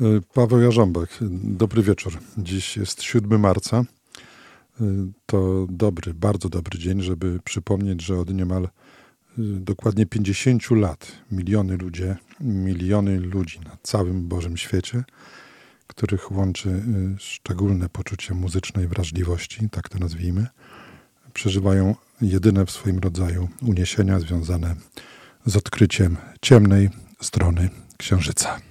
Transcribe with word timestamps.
Y, 0.00 0.22
Paweł 0.34 0.60
Jarząbek, 0.60 1.10
dobry 1.42 1.82
wieczór. 1.82 2.18
Dziś 2.38 2.76
jest 2.76 3.02
7 3.02 3.40
marca. 3.40 3.84
Y, 4.80 4.84
To 5.26 5.66
dobry, 5.70 6.14
bardzo 6.14 6.48
dobry 6.48 6.78
dzień, 6.78 7.02
żeby 7.02 7.40
przypomnieć, 7.44 8.02
że 8.02 8.18
od 8.18 8.34
niemal 8.34 8.64
y, 8.64 8.68
dokładnie 9.38 10.06
50 10.06 10.70
lat 10.70 11.12
miliony 11.32 11.76
ludzie, 11.76 12.16
miliony 12.40 13.20
ludzi 13.20 13.60
na 13.60 13.76
całym 13.82 14.28
Bożym 14.28 14.56
świecie, 14.56 15.04
których 15.86 16.32
łączy 16.32 16.82
szczególne 17.18 17.88
poczucie 17.88 18.34
muzycznej 18.34 18.88
wrażliwości, 18.88 19.70
tak 19.70 19.88
to 19.88 19.98
nazwijmy, 19.98 20.46
przeżywają 21.32 21.94
jedyne 22.20 22.66
w 22.66 22.70
swoim 22.70 22.98
rodzaju 22.98 23.48
uniesienia 23.62 24.20
związane 24.20 24.74
z 25.46 25.56
odkryciem 25.56 26.16
ciemnej 26.40 26.90
strony 27.20 27.70
Księżyca. 27.96 28.69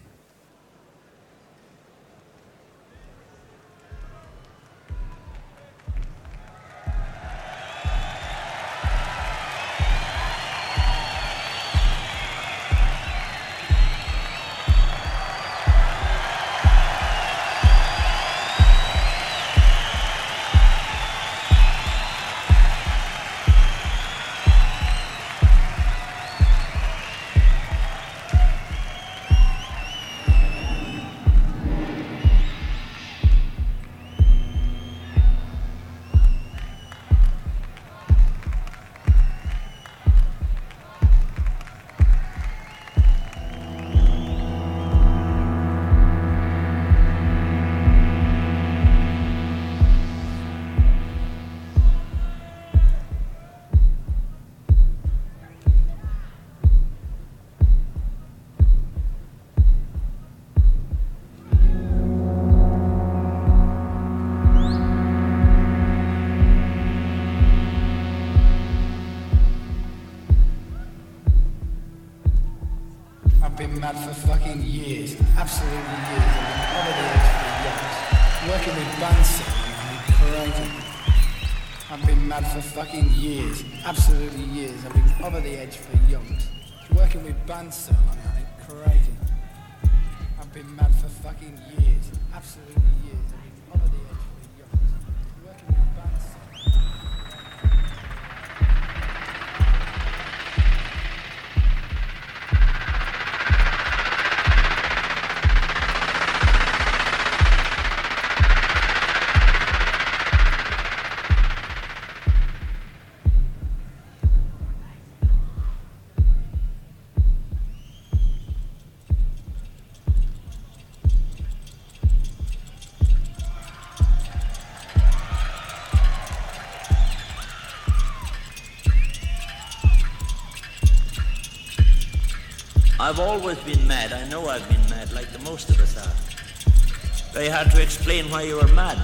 I've 133.20 133.42
always 133.42 133.58
been 133.60 133.86
mad. 133.86 134.14
I 134.14 134.26
know 134.30 134.48
I've 134.48 134.66
been 134.70 134.90
mad, 134.90 135.12
like 135.12 135.30
the 135.34 135.40
most 135.40 135.70
of 135.70 135.78
us 135.82 135.98
are. 135.98 137.34
Very 137.34 137.50
hard 137.50 137.70
to 137.72 137.82
explain 137.82 138.32
why 138.32 138.44
you 138.44 138.58
are 138.62 138.68
mad, 138.70 138.98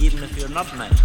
even 0.00 0.24
if 0.24 0.36
you're 0.36 0.48
not 0.48 0.76
mad. 0.76 1.00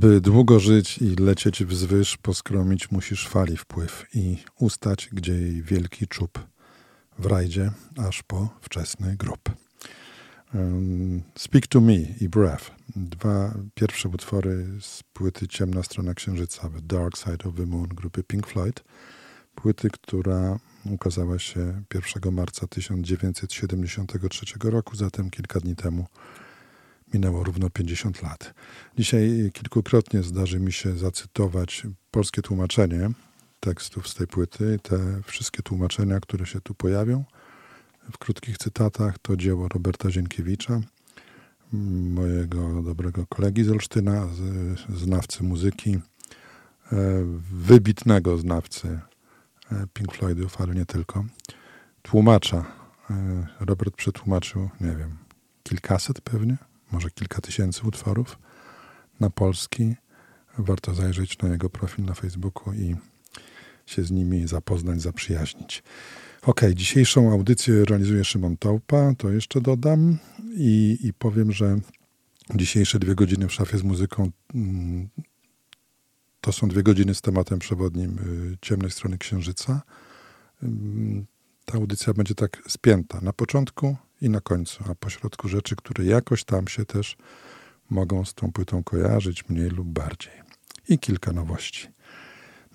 By 0.00 0.20
długo 0.20 0.60
żyć 0.60 0.98
i 0.98 1.16
lecieć 1.16 1.64
wzwyż, 1.64 2.16
poskromić 2.16 2.90
musisz 2.90 3.28
fali 3.28 3.56
wpływ 3.56 4.06
i 4.14 4.36
ustać, 4.58 5.08
gdzie 5.12 5.32
jej 5.32 5.62
wielki 5.62 6.08
czub 6.08 6.46
w 7.18 7.26
rajdzie, 7.26 7.70
aż 7.96 8.22
po 8.22 8.48
wczesny 8.60 9.16
grób. 9.16 9.40
Speak 11.38 11.66
to 11.66 11.80
Me 11.80 11.94
i 11.94 12.28
Breath. 12.28 12.70
Dwa 12.96 13.54
pierwsze 13.74 14.08
utwory 14.08 14.66
z 14.80 15.02
płyty 15.02 15.48
Ciemna 15.48 15.82
strona 15.82 16.14
księżyca, 16.14 16.68
The 16.68 16.80
Dark 16.82 17.16
Side 17.16 17.48
of 17.48 17.54
the 17.56 17.66
Moon 17.66 17.88
grupy 17.88 18.22
Pink 18.22 18.46
Floyd. 18.46 18.84
Płyty, 19.54 19.90
która 19.90 20.58
ukazała 20.84 21.38
się 21.38 21.82
1 22.14 22.32
marca 22.34 22.66
1973 22.66 24.44
roku, 24.62 24.96
zatem 24.96 25.30
kilka 25.30 25.60
dni 25.60 25.76
temu 25.76 26.06
minęło 27.14 27.44
równo 27.44 27.70
50 27.70 28.22
lat. 28.22 28.54
Dzisiaj 28.98 29.50
kilkukrotnie 29.52 30.22
zdarzy 30.22 30.60
mi 30.60 30.72
się 30.72 30.96
zacytować 30.96 31.86
polskie 32.10 32.42
tłumaczenie 32.42 33.10
tekstów 33.60 34.08
z 34.08 34.14
tej 34.14 34.26
płyty. 34.26 34.78
Te 34.82 35.22
wszystkie 35.24 35.62
tłumaczenia, 35.62 36.20
które 36.20 36.46
się 36.46 36.60
tu 36.60 36.74
pojawią 36.74 37.24
w 38.12 38.18
krótkich 38.18 38.58
cytatach, 38.58 39.18
to 39.18 39.36
dzieło 39.36 39.68
Roberta 39.68 40.10
Zienkiewicza, 40.10 40.80
mojego 41.72 42.82
dobrego 42.82 43.26
kolegi 43.26 43.64
z 43.64 43.70
Olsztyna, 43.70 44.28
znawcy 44.94 45.44
muzyki, 45.44 45.98
e, 46.92 46.96
wybitnego 47.52 48.38
znawcy 48.38 49.00
e, 49.72 49.86
Pink 49.92 50.14
Floydów, 50.14 50.60
ale 50.60 50.74
nie 50.74 50.86
tylko. 50.86 51.24
Tłumacza. 52.02 52.64
e, 53.10 53.46
Robert 53.60 53.96
przetłumaczył, 53.96 54.70
nie 54.80 54.96
wiem, 54.96 55.16
kilkaset 55.62 56.20
pewnie, 56.20 56.56
może 56.92 57.10
kilka 57.10 57.40
tysięcy 57.40 57.86
utworów 57.86 58.38
na 59.20 59.30
polski. 59.30 59.94
Warto 60.58 60.94
zajrzeć 60.94 61.38
na 61.38 61.48
jego 61.48 61.70
profil 61.70 62.04
na 62.04 62.14
Facebooku 62.14 62.72
i 62.74 62.96
się 63.86 64.04
z 64.04 64.10
nimi 64.10 64.48
zapoznać, 64.48 65.02
zaprzyjaźnić. 65.02 65.82
Ok, 66.42 66.60
dzisiejszą 66.74 67.32
audycję 67.32 67.84
realizuje 67.84 68.24
Szymon 68.24 68.56
Taupa, 68.56 69.14
to 69.18 69.30
jeszcze 69.30 69.60
dodam 69.60 70.18
i, 70.56 70.98
i 71.02 71.12
powiem, 71.12 71.52
że 71.52 71.80
dzisiejsze 72.54 72.98
dwie 72.98 73.14
godziny 73.14 73.48
w 73.48 73.52
szafie 73.52 73.78
z 73.78 73.82
muzyką 73.82 74.30
mm, 74.54 75.08
to 76.40 76.52
są 76.52 76.68
dwie 76.68 76.82
godziny 76.82 77.14
z 77.14 77.20
tematem 77.20 77.58
przewodnim 77.58 78.18
y, 78.18 78.58
ciemnej 78.62 78.90
strony 78.90 79.18
księżyca. 79.18 79.82
Ym, 80.62 81.26
Ta 81.64 81.74
audycja 81.74 82.14
będzie 82.14 82.34
tak 82.34 82.62
spięta 82.68 83.20
na 83.20 83.32
początku 83.32 83.96
i 84.20 84.30
na 84.30 84.40
końcu, 84.40 84.84
a 84.90 84.94
pośrodku 84.94 85.48
rzeczy, 85.48 85.76
które 85.76 86.04
jakoś 86.04 86.44
tam 86.44 86.68
się 86.68 86.84
też 86.84 87.16
mogą 87.90 88.24
z 88.24 88.34
tą 88.34 88.52
płytą 88.52 88.84
kojarzyć, 88.84 89.48
mniej 89.48 89.70
lub 89.70 89.88
bardziej. 89.88 90.32
I 90.88 90.98
kilka 90.98 91.32
nowości. 91.32 91.88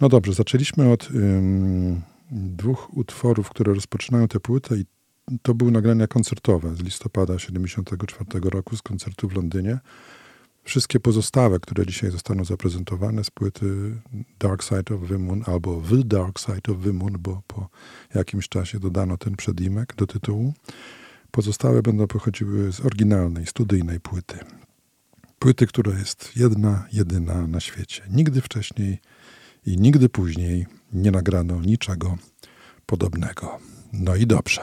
No 0.02 0.10
dobrze, 0.10 0.34
zaczęliśmy 0.34 0.92
od 0.92 1.10
ym, 1.12 2.02
dwóch 2.32 2.98
utworów, 2.98 3.50
które 3.50 3.74
rozpoczynają 3.74 4.28
tę 4.28 4.40
płytę 4.40 4.78
i 4.78 4.86
to 5.42 5.54
były 5.54 5.72
nagrania 5.72 6.08
koncertowe 6.08 6.76
z 6.76 6.80
listopada 6.80 7.40
74 7.40 8.50
roku 8.50 8.78
z 8.78 8.82
koncertu 8.82 9.30
w 9.30 9.34
Londynie. 9.34 9.80
Wszystkie 10.64 11.00
pozostałe, 11.00 11.60
które 11.60 11.86
dzisiaj 11.86 12.12
zostaną 12.12 12.46
zaprezentowane 12.46 13.24
z 13.24 13.32
płyty 13.32 13.66
Dark 14.40 14.64
Side 14.64 14.96
of 14.96 15.10
the 15.10 15.18
Moon 15.18 15.44
albo 15.48 15.82
The 15.90 16.04
Dark 16.04 16.40
Side 16.40 16.74
of 16.74 16.84
the 16.84 16.94
Moon, 16.94 17.16
bo 17.20 17.42
po 17.48 17.70
jakimś 18.16 18.50
czasie 18.50 18.80
dodano 18.80 19.18
ten 19.18 19.36
przedimek 19.36 19.96
do 19.96 20.08
tytułu. 20.08 20.54
Pozostałe 21.36 21.82
będą 21.82 22.08
pochodziły 22.08 22.72
z 22.72 22.80
oryginalnej, 22.80 23.46
studyjnej 23.46 24.00
płyty. 24.00 24.40
Płyty, 25.40 25.68
która 25.68 26.00
jest 26.00 26.32
jedna, 26.36 26.88
jedyna 26.94 27.48
na 27.48 27.60
świecie. 27.60 28.04
Nigdy 28.10 28.42
wcześniej 28.42 29.00
i 29.66 29.78
nigdy 29.78 30.10
później 30.10 30.66
nie 30.94 31.12
nagrano 31.12 31.62
niczego 31.62 32.18
podobnego. 32.86 33.60
No 33.94 34.16
i 34.16 34.28
dobrze. 34.28 34.62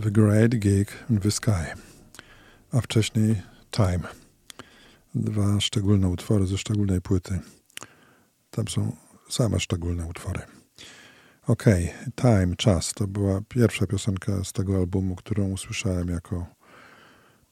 The 0.00 0.10
Great 0.10 0.58
Gig 0.58 0.88
in 1.10 1.20
the 1.20 1.30
Sky, 1.30 1.74
a 2.72 2.80
wcześniej 2.80 3.42
Time. 3.70 4.00
Dwa 5.14 5.60
szczególne 5.60 6.08
utwory 6.08 6.46
ze 6.46 6.58
szczególnej 6.58 7.00
płyty. 7.00 7.40
Tam 8.50 8.68
są 8.68 8.96
same 9.28 9.60
szczególne 9.60 10.06
utwory. 10.06 10.40
OK, 11.46 11.64
Time, 12.16 12.56
Czas. 12.56 12.94
To 12.94 13.06
była 13.06 13.40
pierwsza 13.48 13.86
piosenka 13.86 14.44
z 14.44 14.52
tego 14.52 14.76
albumu, 14.76 15.16
którą 15.16 15.48
usłyszałem 15.48 16.08
jako 16.08 16.46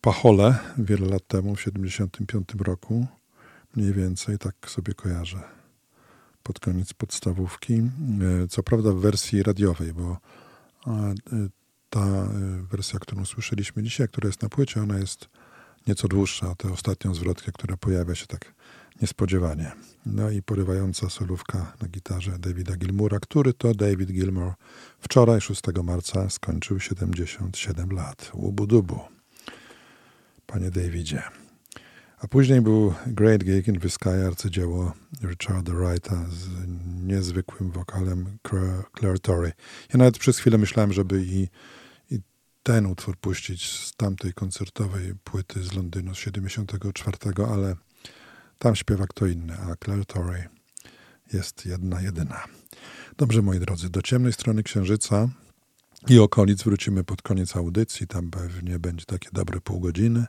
pachole 0.00 0.58
wiele 0.78 1.06
lat 1.08 1.26
temu, 1.26 1.56
w 1.56 1.58
1975 1.58 2.66
roku. 2.66 3.06
Mniej 3.76 3.92
więcej, 3.92 4.38
tak 4.38 4.54
sobie 4.70 4.94
kojarzę. 4.94 5.42
Pod 6.42 6.60
koniec 6.60 6.92
podstawówki. 6.92 7.74
E, 7.74 8.48
co 8.48 8.62
prawda 8.62 8.92
w 8.92 9.00
wersji 9.00 9.42
radiowej, 9.42 9.92
bo 9.92 10.18
e, 10.86 11.14
ta 11.90 12.00
e, 12.00 12.28
wersja, 12.70 12.98
którą 12.98 13.24
słyszeliśmy 13.24 13.82
dzisiaj, 13.82 14.08
która 14.08 14.26
jest 14.26 14.42
na 14.42 14.48
płycie, 14.48 14.82
ona 14.82 14.98
jest 14.98 15.28
nieco 15.86 16.08
dłuższa, 16.08 16.54
tę 16.54 16.72
ostatnią 16.72 17.14
zwrotkę, 17.14 17.52
która 17.52 17.76
pojawia 17.76 18.14
się 18.14 18.26
tak 18.26 18.54
niespodziewanie. 19.02 19.72
No 20.06 20.30
i 20.30 20.42
porywająca 20.42 21.10
solówka 21.10 21.72
na 21.82 21.88
gitarze 21.88 22.38
Davida 22.38 22.76
Gilmura, 22.76 23.20
który 23.20 23.52
to 23.52 23.74
David 23.74 24.12
Gilmour 24.12 24.52
wczoraj, 25.00 25.40
6 25.40 25.62
marca, 25.84 26.30
skończył 26.30 26.80
77 26.80 27.90
lat. 27.90 28.30
Łubu-dubu. 28.34 29.00
Panie 30.46 30.70
Davidzie. 30.70 31.22
A 32.18 32.28
później 32.28 32.60
był 32.60 32.94
Great 33.06 33.44
Gig 33.44 33.68
in 33.68 33.90
Sky, 33.90 34.26
arcydzieło 34.26 34.92
Richarda 35.24 35.72
Wrighta 35.72 36.26
z 36.28 36.48
niezwykłym 37.02 37.70
wokalem 37.70 38.38
Claire 38.98 39.20
Torrey. 39.20 39.52
Ja 39.92 39.98
nawet 39.98 40.18
przez 40.18 40.38
chwilę 40.38 40.58
myślałem, 40.58 40.92
żeby 40.92 41.22
i 41.22 41.48
ten 42.62 42.86
utwór 42.86 43.16
puścić 43.16 43.70
z 43.70 43.96
tamtej 43.96 44.32
koncertowej 44.32 45.14
płyty 45.24 45.62
z 45.62 45.72
Londynu 45.72 46.14
z 46.14 46.18
74, 46.18 47.16
ale 47.52 47.76
tam 48.58 48.76
śpiewa 48.76 49.06
kto 49.06 49.26
inny, 49.26 49.56
a 49.58 49.84
Claire 49.84 50.06
Torrey 50.06 50.48
jest 51.32 51.66
jedna, 51.66 52.00
jedyna. 52.00 52.44
Dobrze, 53.16 53.42
moi 53.42 53.60
drodzy, 53.60 53.90
do 53.90 54.02
ciemnej 54.02 54.32
strony 54.32 54.62
Księżyca 54.62 55.28
i 56.08 56.18
okolic 56.18 56.62
wrócimy 56.62 57.04
pod 57.04 57.22
koniec 57.22 57.56
audycji. 57.56 58.06
Tam 58.06 58.30
pewnie 58.30 58.78
będzie 58.78 59.04
takie 59.04 59.28
dobre 59.32 59.60
pół 59.60 59.80
godziny. 59.80 60.26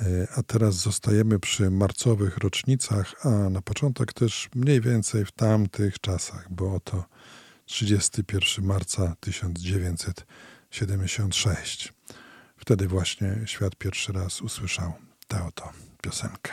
E, 0.00 0.28
a 0.36 0.42
teraz 0.42 0.74
zostajemy 0.74 1.38
przy 1.38 1.70
marcowych 1.70 2.38
rocznicach, 2.38 3.26
a 3.26 3.28
na 3.28 3.62
początek 3.62 4.12
też 4.12 4.48
mniej 4.54 4.80
więcej 4.80 5.24
w 5.24 5.32
tamtych 5.32 6.00
czasach, 6.00 6.46
bo 6.50 6.74
oto 6.74 7.04
31 7.66 8.64
marca 8.64 9.16
1900 9.20 10.26
76. 10.70 11.92
Wtedy 12.56 12.88
właśnie 12.88 13.36
świat 13.46 13.76
pierwszy 13.76 14.12
raz 14.12 14.42
usłyszał 14.42 14.92
tę 15.28 15.44
oto 15.44 15.70
piosenkę. 16.02 16.52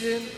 hidden 0.00 0.29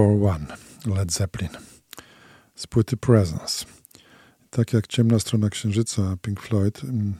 T41 0.00 0.46
Led 0.86 1.12
Zeppelin 1.12 1.50
z 2.54 2.66
płyty 2.66 2.96
Presence. 2.96 3.64
Tak 4.50 4.72
jak 4.72 4.86
Ciemna 4.86 5.18
Strona 5.18 5.50
Księżyca 5.50 6.16
Pink 6.22 6.40
Floyd 6.40 6.84
mm, 6.84 7.14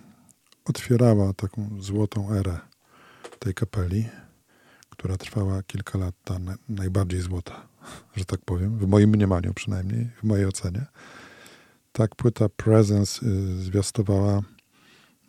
otwierała 0.64 1.32
taką 1.32 1.82
złotą 1.82 2.32
erę 2.32 2.58
tej 3.38 3.54
kapeli, 3.54 4.08
która 4.90 5.16
trwała 5.16 5.62
kilka 5.62 5.98
lat, 5.98 6.14
ta 6.24 6.36
najbardziej 6.68 7.20
złota, 7.20 7.66
że 8.16 8.24
tak 8.24 8.40
powiem, 8.40 8.78
w 8.78 8.86
moim 8.86 9.10
mniemaniu 9.10 9.54
przynajmniej, 9.54 10.10
w 10.22 10.22
mojej 10.22 10.46
ocenie. 10.46 10.86
Tak 11.92 12.14
płyta 12.14 12.48
Presence 12.48 13.26
y, 13.26 13.62
zwiastowała 13.62 14.40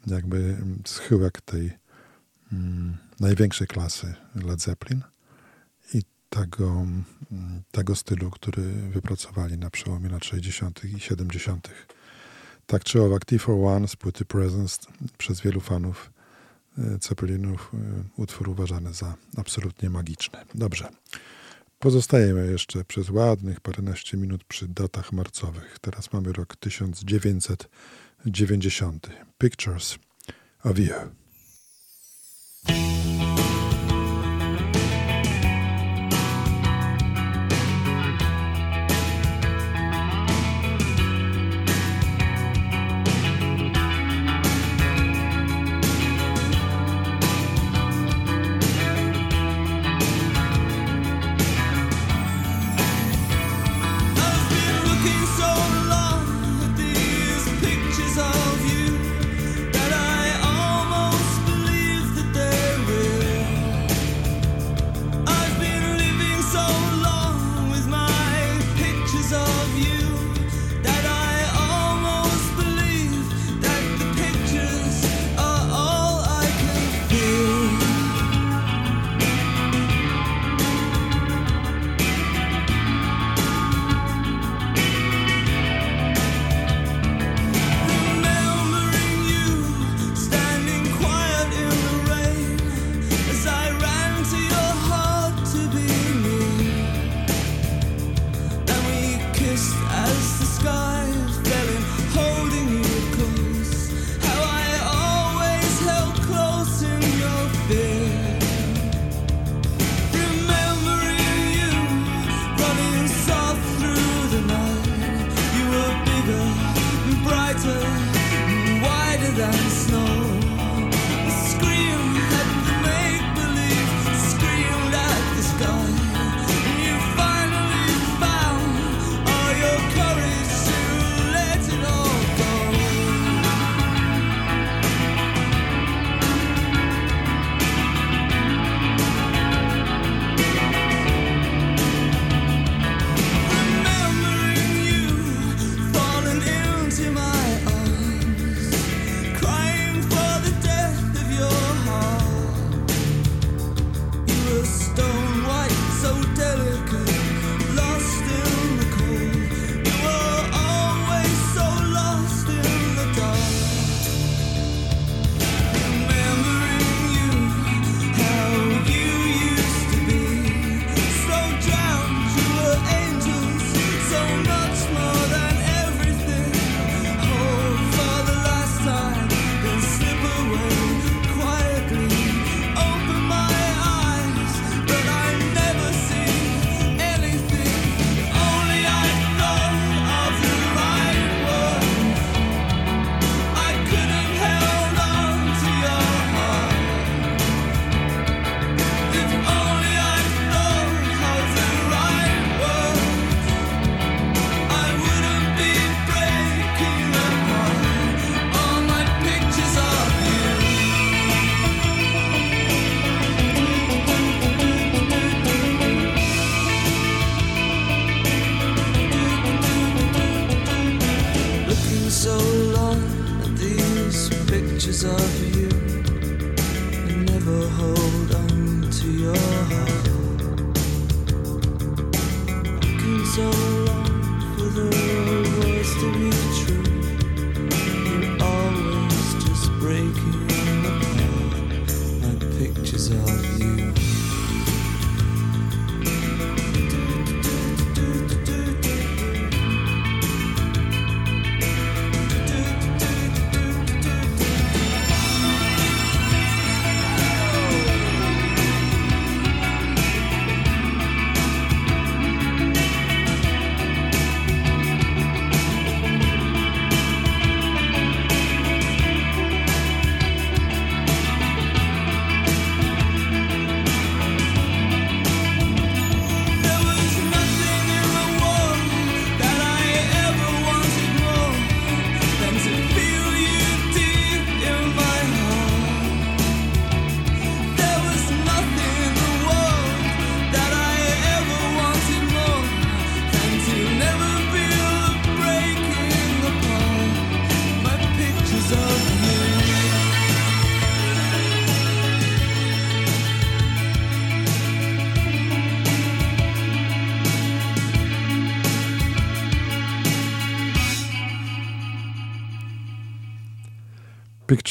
jakby 0.07 0.57
schyłek 0.85 1.41
tej 1.41 1.71
mm, 2.53 2.97
największej 3.19 3.67
klasy 3.67 4.13
Led 4.35 4.61
Zeppelin 4.61 5.01
tego, 6.35 6.85
tego 7.71 7.95
stylu, 7.95 8.31
który 8.31 8.63
wypracowali 8.63 9.57
na 9.57 9.69
przełomie 9.69 10.09
lat 10.09 10.25
60. 10.25 10.85
i 10.85 10.99
70. 10.99 11.69
Tak 12.65 12.83
czy 12.83 13.01
owak, 13.01 13.25
T41 13.25 13.87
z 13.87 13.95
płyty 13.95 14.25
Presence 14.25 14.77
przez 15.17 15.41
wielu 15.41 15.61
fanów 15.61 16.11
Ceppelinów 16.99 17.71
e, 17.73 17.77
utwór 18.17 18.49
uważany 18.49 18.93
za 18.93 19.15
absolutnie 19.37 19.89
magiczny. 19.89 20.39
Dobrze. 20.55 20.89
Pozostajemy 21.79 22.51
jeszcze 22.51 22.85
przez 22.85 23.09
ładnych 23.09 23.59
paręnaście 23.59 24.17
minut 24.17 24.43
przy 24.43 24.67
datach 24.67 25.11
marcowych. 25.11 25.77
Teraz 25.81 26.13
mamy 26.13 26.33
rok 26.33 26.55
1990. 26.55 29.09
Pictures 29.37 29.97
of 30.63 30.79
You. 30.79 30.93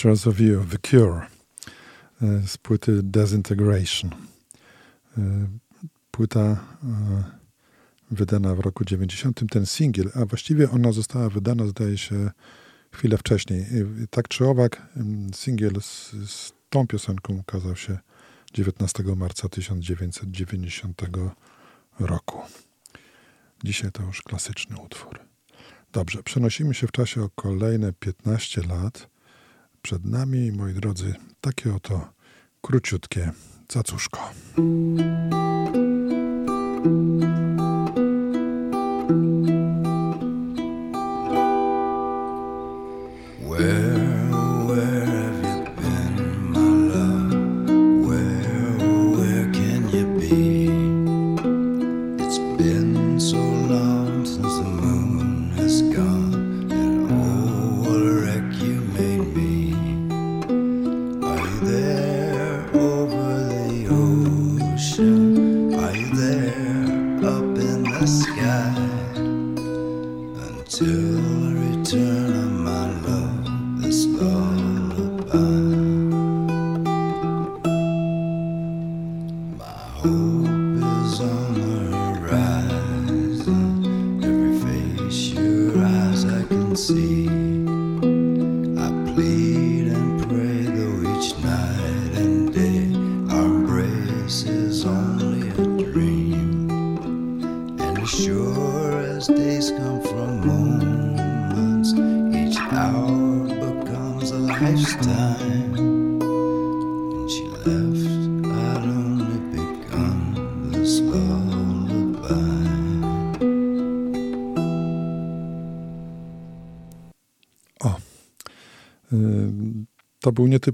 Pictures 0.01 0.27
of 0.27 0.41
You, 0.41 0.65
The 0.65 0.79
Cure 0.79 1.27
e, 2.23 2.47
z 2.47 2.57
płyty 2.57 3.03
Desintegration. 3.03 4.11
E, 5.19 5.49
płyta 6.11 6.41
e, 6.41 6.57
wydana 8.11 8.55
w 8.55 8.61
roku 8.61 8.85
90, 8.85 9.41
ten 9.51 9.67
singiel, 9.67 10.11
a 10.15 10.25
właściwie 10.25 10.71
ona 10.71 10.93
została 10.93 11.29
wydana, 11.29 11.67
zdaje 11.67 11.99
się, 11.99 12.31
chwilę 12.93 13.19
wcześniej. 13.19 13.67
Tak 14.11 14.29
czy 14.29 14.47
owak, 14.47 14.83
singiel 15.35 15.81
z, 15.81 16.11
z 16.31 16.53
tą 16.71 16.87
piosenką 16.87 17.39
ukazał 17.39 17.77
się 17.77 17.99
19 18.55 19.03
marca 19.17 19.49
1990 19.49 21.03
roku. 21.99 22.39
Dzisiaj 23.65 23.93
to 23.93 24.03
już 24.03 24.23
klasyczny 24.23 24.77
utwór. 24.77 25.21
Dobrze, 25.93 26.23
przenosimy 26.23 26.75
się 26.75 26.87
w 26.87 26.93
czasie 26.93 27.23
o 27.23 27.31
kolejne 27.35 27.93
15 27.93 28.63
lat. 28.63 29.11
Przed 29.83 30.05
nami, 30.05 30.53
moi 30.53 30.75
drodzy, 30.75 31.15
takie 31.41 31.75
oto 31.75 32.13
króciutkie 32.63 33.33
cacuszko. 33.69 34.31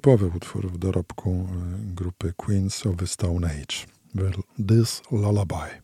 Nietypowy 0.06 0.36
utwór 0.36 0.72
w 0.72 0.78
dorobku 0.78 1.30
e, 1.30 1.94
grupy 1.94 2.32
Queens 2.36 2.86
of 2.86 2.96
the 2.96 3.06
Stone 3.06 3.46
Age. 3.46 3.86
This 4.68 5.02
Lullaby. 5.10 5.82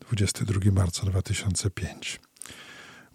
22 0.00 0.72
marca 0.72 1.06
2005. 1.06 2.20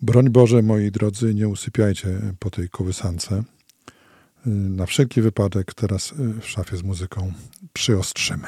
Broń 0.02 0.30
Boże, 0.30 0.62
moi 0.62 0.92
drodzy, 0.92 1.34
nie 1.34 1.48
usypiajcie 1.48 2.20
po 2.40 2.50
tej 2.50 2.70
kołysance. 2.70 3.36
E, 3.36 4.50
na 4.50 4.86
wszelki 4.86 5.22
wypadek 5.22 5.74
teraz 5.74 6.14
e, 6.14 6.42
w 6.42 6.50
szafie 6.50 6.78
z 6.78 6.84
muzyką 6.84 7.34
przyostrzymy. 7.74 8.48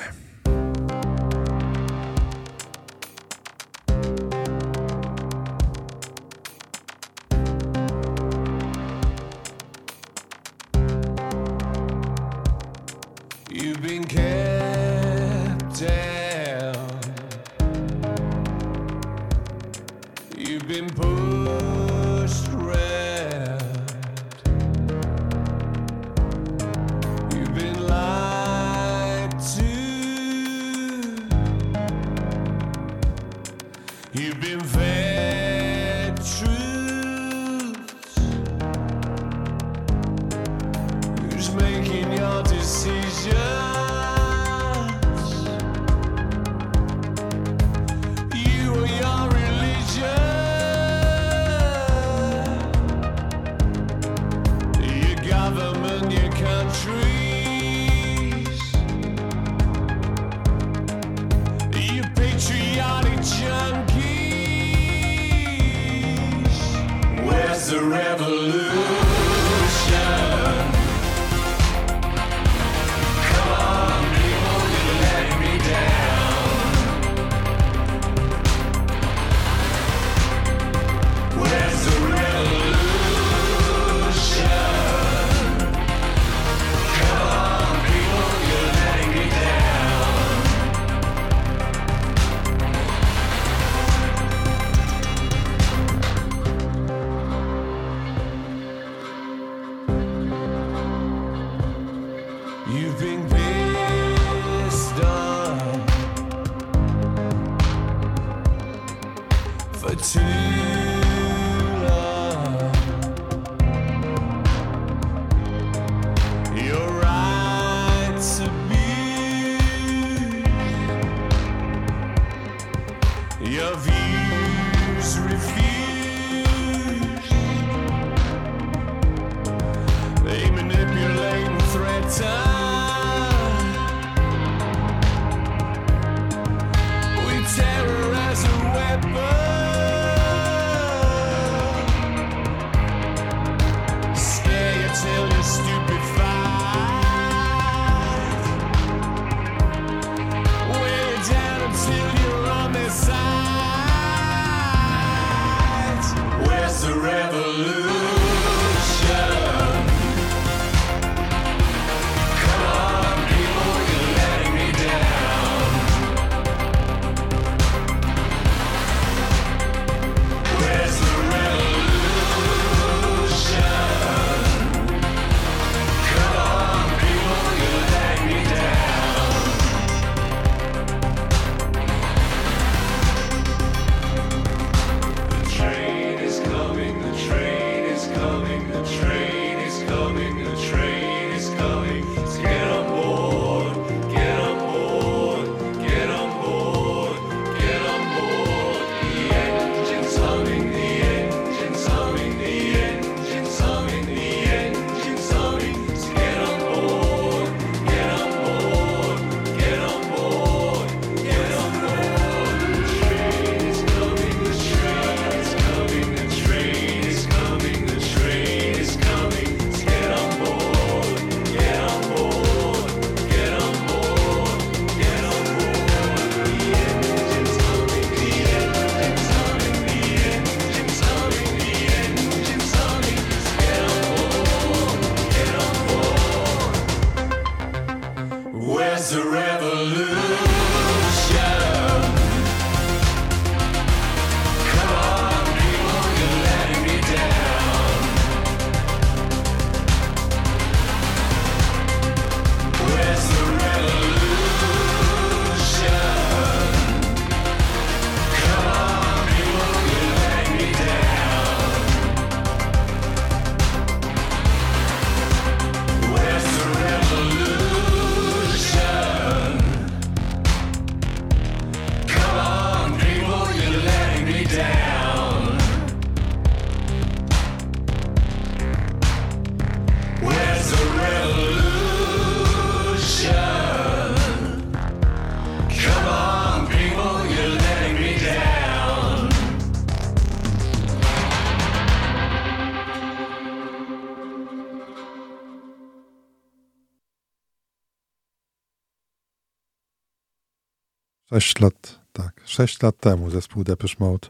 Sześć 301.33 301.59
lat, 301.59 301.99
tak, 302.11 302.41
sześć 302.45 302.81
lat 302.81 302.97
temu 302.99 303.29
zespół 303.29 303.63
Depeche 303.63 303.95
Mode 303.99 304.27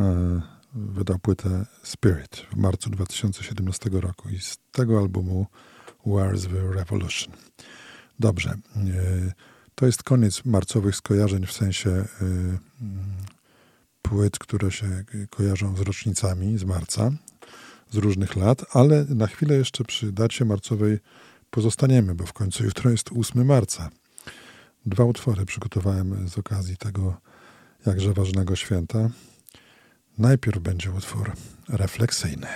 e, 0.00 0.40
wydał 0.74 1.18
płytę 1.18 1.66
Spirit 1.82 2.36
w 2.52 2.56
marcu 2.56 2.90
2017 2.90 3.90
roku 3.92 4.28
i 4.28 4.38
z 4.38 4.58
tego 4.72 4.98
albumu 4.98 5.46
Where's 6.06 6.46
the 6.46 6.72
Revolution. 6.74 7.34
Dobrze, 8.18 8.50
e, 8.50 9.32
to 9.74 9.86
jest 9.86 10.02
koniec 10.02 10.44
marcowych 10.44 10.96
skojarzeń 10.96 11.46
w 11.46 11.52
sensie 11.52 11.90
e, 11.90 12.04
mm, 12.20 12.58
płyt, 14.02 14.38
które 14.38 14.70
się 14.70 15.04
kojarzą 15.30 15.76
z 15.76 15.80
rocznicami 15.80 16.58
z 16.58 16.64
marca, 16.64 17.10
z 17.90 17.96
różnych 17.96 18.36
lat, 18.36 18.64
ale 18.72 19.04
na 19.04 19.26
chwilę 19.26 19.54
jeszcze 19.54 19.84
przy 19.84 20.12
dacie 20.12 20.44
marcowej 20.44 20.98
pozostaniemy, 21.50 22.14
bo 22.14 22.26
w 22.26 22.32
końcu 22.32 22.64
jutro 22.64 22.90
jest 22.90 23.10
8 23.18 23.46
marca. 23.46 23.90
Dwa 24.86 25.04
utwory 25.04 25.46
przygotowałem 25.46 26.28
z 26.28 26.38
okazji 26.38 26.76
tego 26.76 27.20
jakże 27.86 28.12
ważnego 28.12 28.56
święta. 28.56 29.10
Najpierw 30.18 30.58
będzie 30.58 30.90
utwór 30.90 31.32
refleksyjny. 31.68 32.46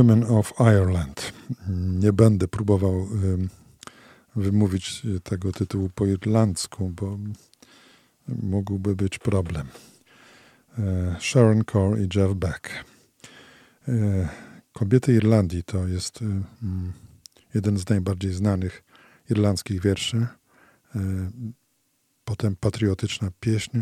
Women 0.00 0.24
of 0.24 0.52
Ireland. 0.60 1.32
Nie 2.00 2.12
będę 2.12 2.48
próbował 2.48 3.08
wymówić 4.36 5.02
tego 5.22 5.52
tytułu 5.52 5.90
po 5.94 6.06
irlandzku, 6.06 6.88
bo 6.88 7.18
mógłby 8.28 8.96
być 8.96 9.18
problem. 9.18 9.68
E, 10.78 11.16
Sharon 11.20 11.64
Core 11.72 12.00
i 12.00 12.08
Jeff 12.14 12.34
Beck. 12.34 12.70
E, 13.88 14.28
Kobiety 14.72 15.12
Irlandii 15.12 15.64
to 15.64 15.88
jest 15.88 16.20
jeden 17.54 17.78
z 17.78 17.88
najbardziej 17.88 18.32
znanych 18.32 18.82
irlandzkich 19.30 19.82
wierszy. 19.82 20.16
E, 20.16 21.00
potem 22.24 22.56
patriotyczna 22.56 23.30
pieśń, 23.40 23.80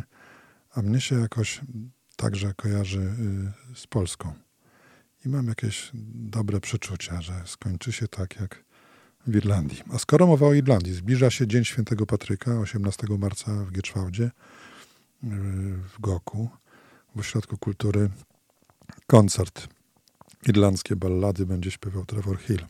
a 0.70 0.82
mnie 0.82 1.00
się 1.00 1.20
jakoś 1.20 1.60
także 2.16 2.54
kojarzy 2.54 3.14
z 3.74 3.86
Polską. 3.86 4.47
I 5.26 5.28
mam 5.28 5.46
jakieś 5.46 5.90
dobre 6.14 6.60
przeczucia, 6.60 7.20
że 7.20 7.42
skończy 7.46 7.92
się 7.92 8.08
tak 8.08 8.40
jak 8.40 8.64
w 9.26 9.36
Irlandii. 9.36 9.82
A 9.92 9.98
skoro 9.98 10.26
mowa 10.26 10.46
o 10.46 10.54
Irlandii, 10.54 10.94
zbliża 10.94 11.30
się 11.30 11.46
Dzień 11.46 11.64
Świętego 11.64 12.06
Patryka, 12.06 12.58
18 12.58 13.06
marca 13.18 13.64
w 13.64 13.72
Gieczwałdzie, 13.72 14.30
w 15.92 16.00
Goku, 16.00 16.48
w 17.16 17.20
Ośrodku 17.20 17.58
Kultury, 17.58 18.10
koncert 19.06 19.68
Irlandzkie 20.46 20.96
ballady 20.96 21.46
będzie 21.46 21.70
śpiewał 21.70 22.04
Trevor 22.04 22.38
Hill. 22.38 22.66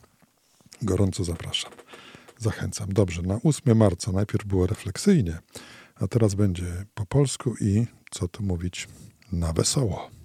Gorąco 0.81 1.23
zapraszam. 1.23 1.71
Zachęcam. 2.37 2.93
Dobrze, 2.93 3.21
na 3.21 3.39
8 3.43 3.77
marca 3.77 4.11
najpierw 4.11 4.45
było 4.45 4.67
refleksyjnie, 4.67 5.39
a 5.95 6.07
teraz 6.07 6.35
będzie 6.35 6.85
po 6.93 7.05
polsku 7.05 7.55
i, 7.61 7.85
co 8.11 8.27
tu 8.27 8.43
mówić, 8.43 8.87
na 9.31 9.53
wesoło. 9.53 10.18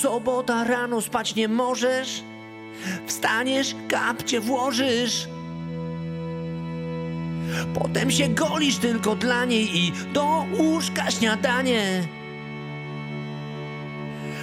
Sobota 0.00 0.64
rano 0.64 1.00
spać 1.00 1.34
nie 1.34 1.48
możesz, 1.48 2.22
wstaniesz, 3.06 3.74
kapcie 3.88 4.40
włożysz. 4.40 5.28
Potem 7.74 8.10
się 8.10 8.28
golisz 8.28 8.76
tylko 8.76 9.16
dla 9.16 9.44
niej 9.44 9.78
i 9.78 9.92
do 10.12 10.44
łóżka 10.58 11.10
śniadanie. 11.10 12.02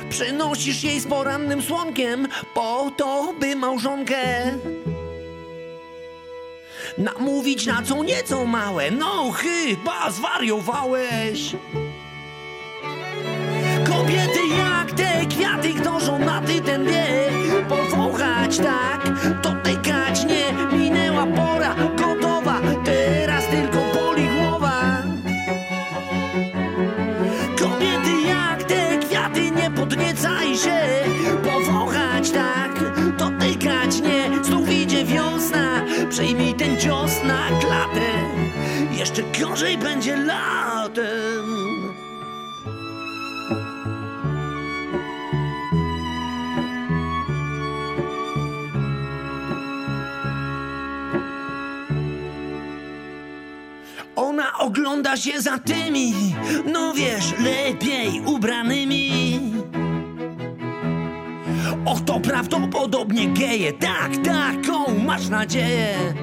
Przynosisz 0.10 0.84
jej 0.84 1.00
z 1.00 1.08
porannym 1.08 1.62
słonkiem 1.62 2.28
po 2.54 2.92
to, 2.98 3.34
by 3.40 3.56
małżonkę 3.56 4.52
namówić 6.98 7.66
na 7.66 7.82
co 7.82 8.04
nieco 8.04 8.46
małe. 8.46 8.92
No 8.92 9.32
chyba 9.32 10.12
zwariowałeś. 10.12 11.56
Kobiety 14.06 14.48
jak 14.58 14.92
te 14.92 15.26
kwiaty, 15.26 15.74
kto 15.74 16.00
żonaty 16.00 16.62
ten 16.62 16.86
wie 16.86 17.30
Powąchać 17.70 18.58
tak, 18.58 19.10
dotykać 19.42 20.26
nie. 20.26 20.78
Minęła 20.78 21.26
pora 21.26 21.76
gotowa, 21.98 22.62
teraz 22.84 23.48
tylko 23.48 23.78
boli 23.94 24.28
głowa. 24.28 24.82
Kobiety 27.60 28.22
jak 28.28 28.64
te 28.64 28.98
kwiaty, 28.98 29.52
nie 29.52 29.72
podniecaj 29.72 30.58
się. 30.58 30.80
Powąchać 31.44 32.32
tak, 32.32 32.72
dotykać 33.18 34.02
nie. 34.02 34.44
Znów 34.44 34.70
idzie 34.70 35.06
wiosna, 35.06 35.82
przejmij 36.10 36.54
ten 36.54 36.78
cios 36.78 37.24
na 37.24 37.60
klatę. 37.60 38.10
Jeszcze 38.92 39.22
gorzej 39.40 39.78
będzie 39.78 40.18
latem 40.18 41.65
ogląda 54.66 55.18
się 55.18 55.42
za 55.42 55.60
tymi, 55.60 56.14
no 56.74 56.94
wiesz, 56.94 57.34
lepiej 57.40 58.22
ubranymi. 58.26 59.40
Och, 61.86 62.02
to 62.06 62.20
prawdopodobnie 62.20 63.28
geje, 63.28 63.74
tak, 63.74 64.12
taką 64.24 65.00
masz 65.00 65.28
nadzieję. 65.30 66.14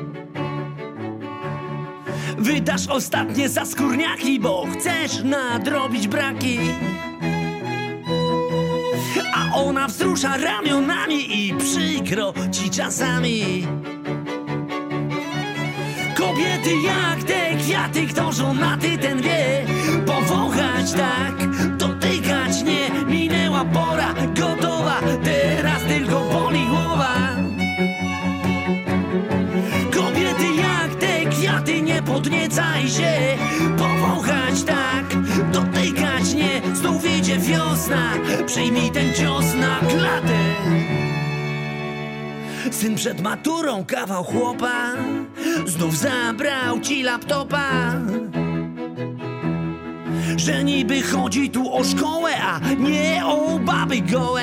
Wydasz 2.39 2.89
ostatnie 2.89 3.49
za 3.49 3.65
skórniaki, 3.65 4.41
bo 4.41 4.67
chcesz 4.73 5.23
nadrobić 5.25 6.09
braki. 6.09 6.59
A 9.35 9.57
ona 9.57 9.87
wzrusza 9.89 10.37
ramionami 10.37 11.47
i 11.47 11.55
przykro 11.55 12.33
ci 12.53 12.71
czasami. 12.71 13.67
Kobiety 16.23 16.75
jak 16.83 17.23
te 17.25 17.57
kwiaty, 17.57 18.07
kto 18.07 18.33
żonaty 18.33 18.99
ten 18.99 19.23
wie. 19.23 19.67
Powąchać 20.07 20.93
tak, 20.93 21.35
dotykać 21.77 22.63
nie. 22.63 23.05
Minęła 23.05 23.65
pora, 23.65 24.15
gotowa, 24.35 25.01
teraz 25.25 25.83
tylko 25.83 26.21
boli 26.21 26.67
głowa. 26.67 27.15
Kobiety 29.95 30.47
jak 30.57 30.95
te 30.95 31.31
kwiaty, 31.31 31.83
nie 31.83 32.03
podniecaj 32.03 32.89
się. 32.89 33.13
Powąchać 33.79 34.63
tak, 34.67 35.07
dotykać 35.53 36.35
nie. 36.35 36.77
Znów 36.77 37.19
idzie 37.19 37.39
wiosna, 37.39 38.13
przyjmij 38.47 38.91
ten 38.91 39.15
cios 39.15 39.55
na 39.55 39.89
klatę 39.89 41.02
Syn 42.71 42.95
przed 42.95 43.21
maturą 43.21 43.85
kawał 43.85 44.25
chłopa. 44.25 44.93
Znów 45.67 45.99
zabrał 45.99 46.81
ci 46.81 47.03
laptopa. 47.03 47.93
Że 50.37 50.65
niby 50.65 51.03
chodzi 51.03 51.51
tu 51.51 51.75
o 51.75 51.85
szkołę, 51.85 52.31
a 52.43 52.61
nie 52.75 53.27
o 53.27 53.59
baby 53.59 54.01
gołe. 54.01 54.43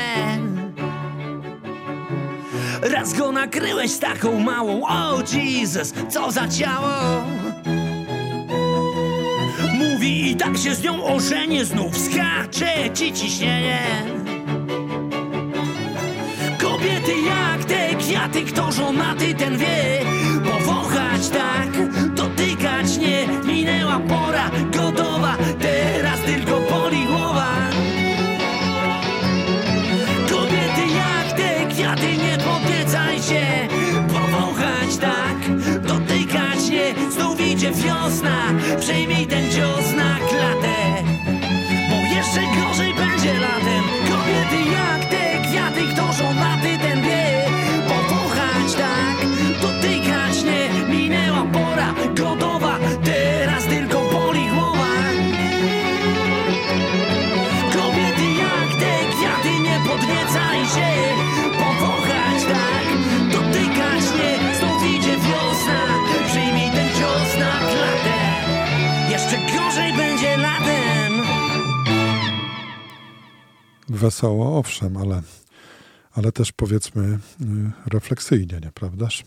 Raz 2.82 3.14
go 3.14 3.32
nakryłeś 3.32 3.98
taką 3.98 4.40
małą 4.40 4.82
O 4.82 4.88
oh 4.88 5.24
Jesus, 5.34 5.94
co 6.10 6.32
za 6.32 6.48
ciało. 6.48 7.24
Mówi 9.74 10.32
i 10.32 10.36
tak 10.36 10.58
się 10.58 10.76
z 10.76 10.84
nią 10.84 11.04
ożenię 11.04 11.66
Znów 11.66 11.98
skacze 11.98 12.94
ci 12.94 13.14
ciśnienie 13.14 13.80
Kobiety 16.62 17.12
jak 17.28 17.66
te 17.66 17.89
kwiaty, 18.20 18.42
kto 18.46 18.72
żonaty 18.72 19.34
ten 19.34 19.58
wie? 19.58 20.00
Powąchać 20.52 21.30
tak, 21.30 21.70
dotykać 22.16 22.98
nie. 22.98 23.28
Minęła 23.46 24.00
pora, 24.00 24.52
gotowa, 24.74 25.38
teraz 25.60 26.20
tylko 26.20 26.60
boli 26.72 27.06
głowa. 27.06 27.48
Kobiety 30.30 30.86
jak 30.98 31.38
te 31.38 31.68
kwiaty, 31.74 32.18
nie 32.18 32.38
podniecaj 32.38 33.22
się. 33.22 33.46
Powąchać 34.08 34.98
tak, 35.02 35.38
dotykać 35.82 36.70
nie. 36.70 37.12
Znów 37.12 37.42
idzie 37.42 37.72
wiosna, 37.72 38.38
przejmij 38.80 39.28
ten 39.28 39.52
cios 39.52 39.94
na 39.96 40.16
klatę. 40.30 41.04
Bo 41.90 42.16
jeszcze 42.16 42.42
gorzej 42.42 42.94
będzie 42.94 43.34
latem. 43.34 43.84
Kobiety 44.10 44.72
jak 44.72 45.10
te 45.10 45.50
kwiaty, 45.50 45.94
kto 45.94 46.14
żonaty 46.14 46.78
ten 46.82 46.99
gotowa, 52.08 52.80
teraz 53.04 53.64
tylko 53.66 53.98
boli 54.12 54.50
głowa. 54.50 54.90
Kobiety 57.74 58.28
jak 58.44 58.70
te 58.80 58.94
kwiaty, 59.12 59.60
nie 59.64 59.78
podniecaj 59.90 60.60
się. 60.76 60.90
Powąchać 61.58 62.44
tak, 62.44 62.86
dotykać 63.32 64.04
nie. 64.18 64.56
Znów 64.60 64.84
idzie 64.96 65.16
wiosna, 65.18 65.80
przyjmij 66.28 66.72
ten 66.72 66.88
cios 66.90 67.38
na 67.40 67.52
klatę. 67.60 68.18
Jeszcze 69.12 69.38
gorzej 69.38 69.94
będzie 69.94 70.38
latem. 70.38 71.14
Wesoło, 73.90 74.58
owszem, 74.58 74.98
ale, 74.98 75.22
ale 76.12 76.32
też 76.32 76.52
powiedzmy 76.52 77.04
y, 77.06 77.20
refleksyjnie, 77.86 78.60
nieprawdaż? 78.64 79.24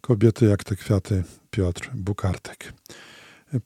Kobiety 0.00 0.46
jak 0.46 0.64
te 0.64 0.76
kwiaty, 0.76 1.24
Piotr 1.50 1.90
Bukartek. 1.94 2.72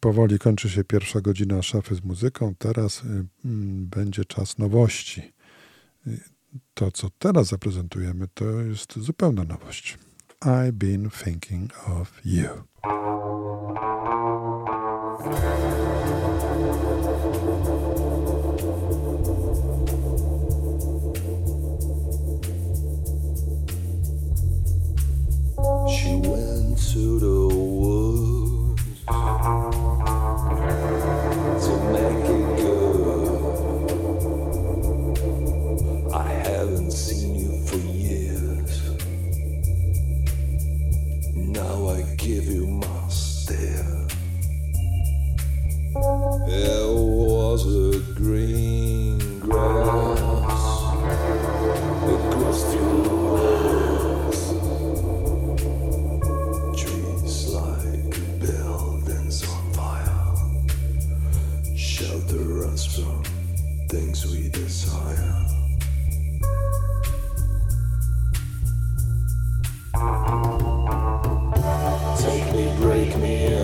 Powoli 0.01 0.39
kończy 0.39 0.70
się 0.70 0.85
pierwsza 0.85 1.20
godzina 1.20 1.62
szafy 1.62 1.95
z 1.95 2.05
muzyką. 2.05 2.55
Teraz 2.59 3.05
y, 3.05 3.07
mm, 3.45 3.87
będzie 3.87 4.24
czas 4.24 4.59
nowości. 4.59 5.32
Y, 6.07 6.20
To, 6.74 6.91
co 6.93 7.11
teraz 7.18 7.47
zaprezentujemy, 7.47 8.28
to 8.35 8.45
jest 8.45 8.99
zupełna 8.99 9.45
nowość. 9.45 9.99
I've 10.41 10.72
Been 10.72 11.11
Thinking 11.11 11.72
of 11.89 12.20
You. 12.24 12.49
She 25.87 26.14
went 26.14 26.78
to 26.93 27.18
the 27.18 27.47
woods 27.55 28.82
to 31.66 31.72
make 31.93 32.24
it 32.24 32.57
good. 32.57 33.45
I 36.14 36.28
haven't 36.28 36.91
seen 36.91 37.35
you 37.35 37.66
for 37.66 37.76
years. 37.76 38.72
Now 41.35 41.89
I 41.89 42.03
give 42.16 42.47
you 42.47 42.66
my 42.66 43.09
stare. 43.09 44.07
It 46.49 46.89
was 46.97 47.66
a 47.66 47.99
green 48.14 49.18
grass 49.41 50.14
Take 69.95 70.03
me, 72.53 72.74
break 72.78 73.16
me, 73.16 73.45
and 73.45 73.64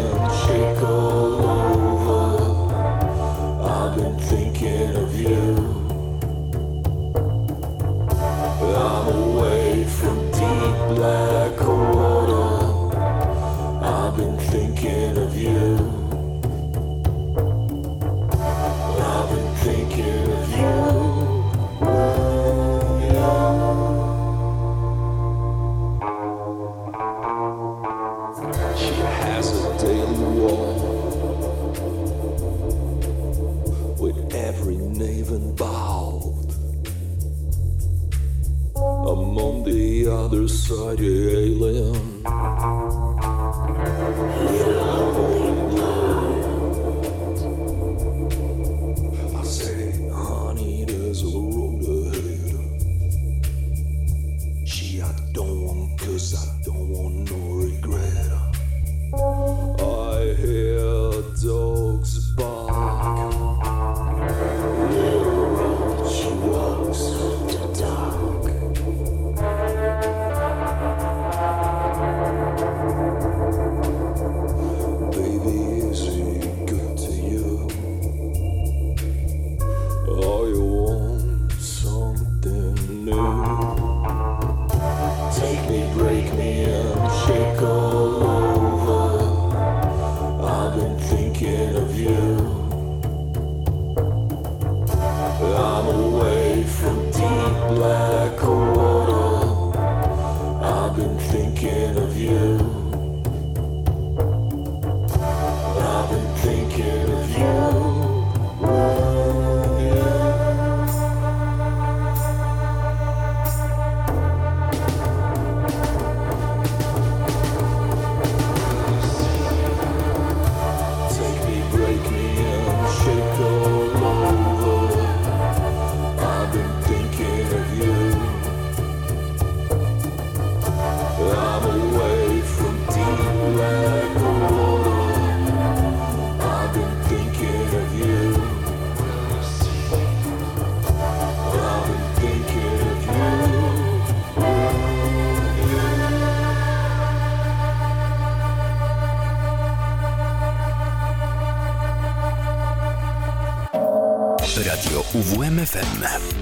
他 40.96 41.39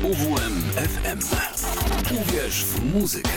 UWMFM. 0.08 1.18
Uwierz 2.20 2.64
w 2.64 2.94
muzykę. 2.94 3.30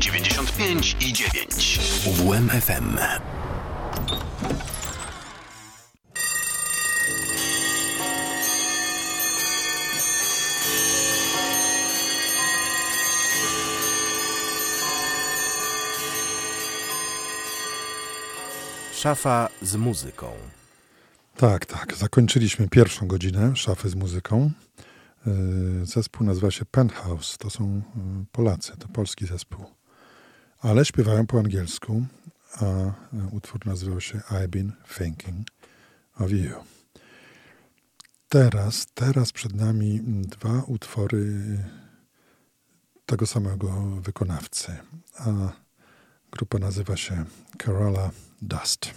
95 0.00 0.96
i 1.00 1.12
9. 1.12 1.80
UWMFM. 2.06 2.98
Szafa 18.92 19.48
z 19.62 19.76
muzyką. 19.76 20.32
Tak, 21.36 21.66
tak. 21.66 21.96
Zakończyliśmy 21.96 22.68
pierwszą 22.68 23.06
godzinę 23.06 23.56
szafy 23.56 23.88
z 23.88 23.94
muzyką. 23.94 24.50
Yy, 25.28 25.86
Zespół 25.86 26.26
nazywa 26.26 26.50
się 26.50 26.64
Penthouse. 26.64 27.38
To 27.38 27.50
są 27.50 27.74
yy, 27.74 27.82
Polacy, 28.32 28.72
to 28.78 28.88
polski 28.88 29.26
zespół. 29.26 29.64
Ale 30.58 30.84
śpiewają 30.84 31.26
po 31.26 31.38
angielsku, 31.38 32.06
a 32.56 32.64
yy, 32.64 32.92
utwór 33.32 33.66
nazywał 33.66 34.00
się 34.00 34.18
I've 34.18 34.48
been 34.48 34.72
thinking 34.98 35.48
of 36.18 36.30
you. 36.30 36.52
Teraz, 38.28 38.86
teraz 38.94 39.32
przed 39.32 39.54
nami 39.54 40.00
dwa 40.04 40.62
utwory 40.66 41.24
tego 43.06 43.26
samego 43.26 43.70
wykonawcy, 44.00 44.76
a 45.18 45.52
grupa 46.32 46.58
nazywa 46.58 46.96
się 46.96 47.24
Carola 47.58 48.10
Dust. 48.42 48.90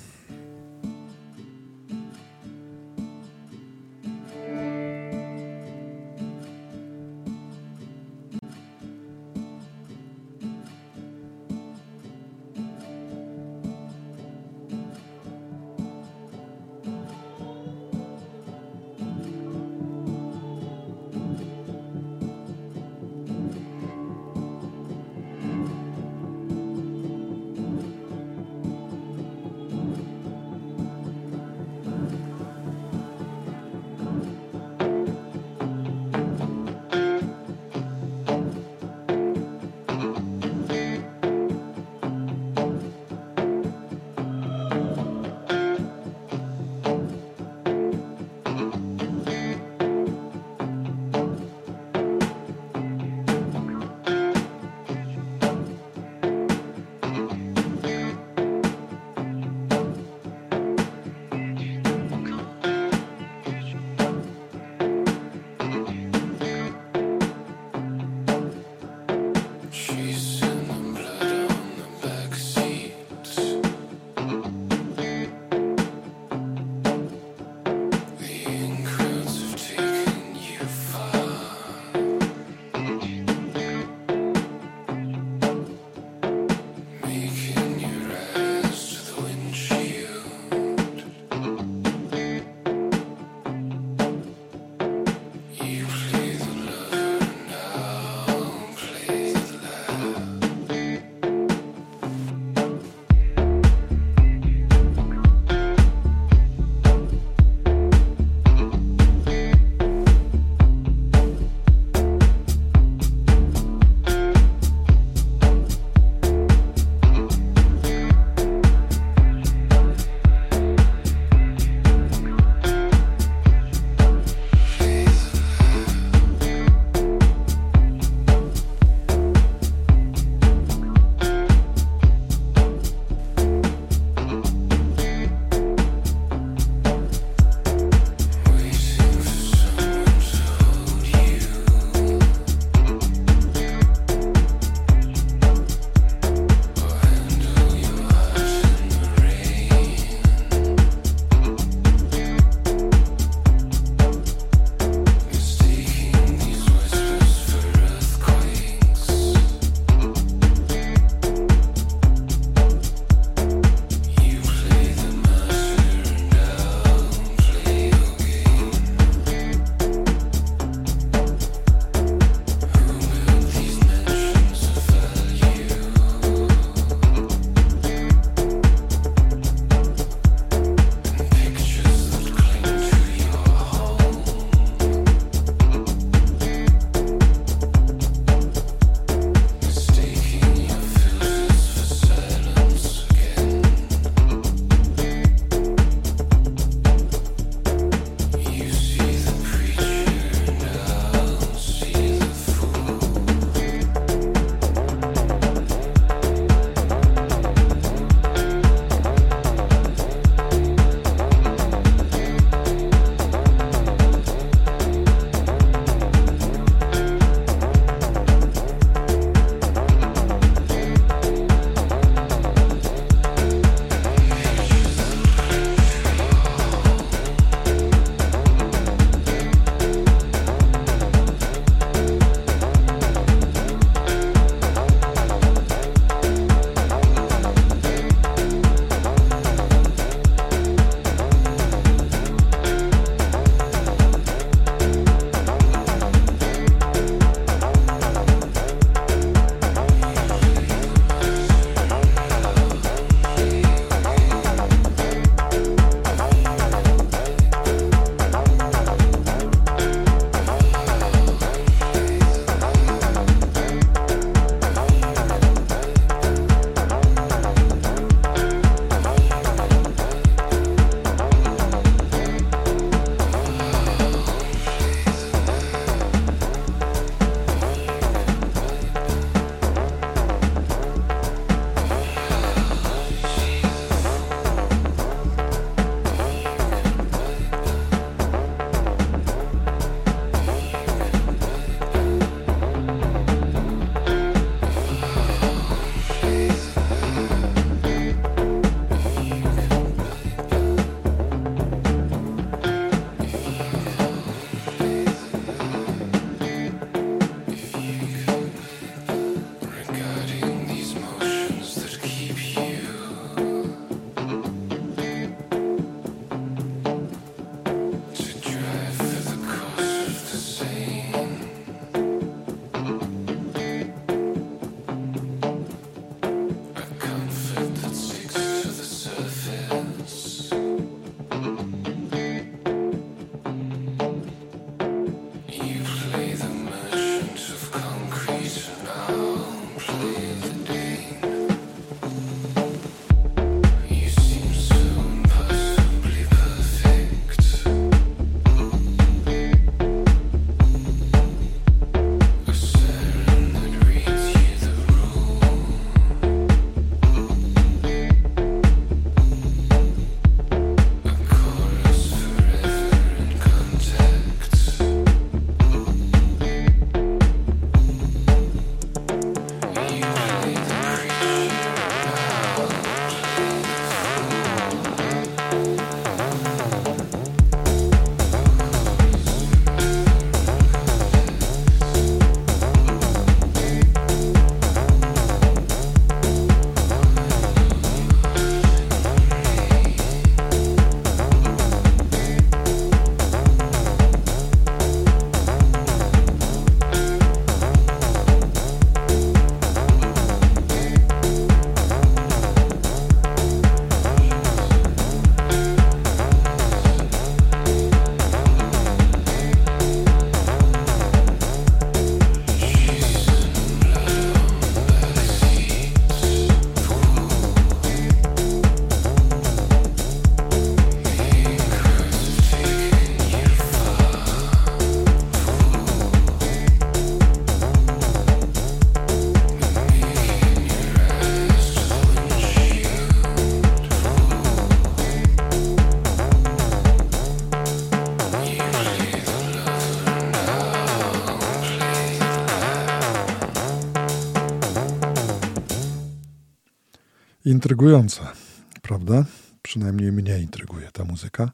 Intrygująca, 447.51 448.33
prawda? 448.81 449.25
Przynajmniej 449.61 450.11
mnie 450.11 450.39
intryguje 450.39 450.91
ta 450.91 451.03
muzyka. 451.03 451.51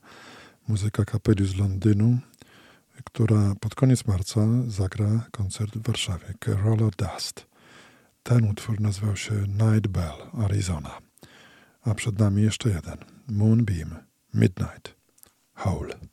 Muzyka 0.67 1.05
kapeli 1.05 1.47
z 1.47 1.55
Londynu, 1.55 2.17
która 3.03 3.55
pod 3.59 3.75
koniec 3.75 4.05
marca 4.05 4.41
zagra 4.67 5.27
koncert 5.31 5.77
w 5.77 5.87
Warszawie. 5.87 6.33
Carola 6.45 6.89
Dust. 6.97 7.45
Ten 8.23 8.49
utwór 8.49 8.81
nazywał 8.81 9.15
się 9.15 9.33
Night 9.33 9.87
Bell, 9.87 10.43
Arizona. 10.45 10.97
A 11.81 11.93
przed 11.95 12.19
nami 12.19 12.41
jeszcze 12.41 12.69
jeden. 12.69 12.97
Moonbeam, 13.27 13.95
Midnight, 14.33 14.95
Hole. 15.53 16.07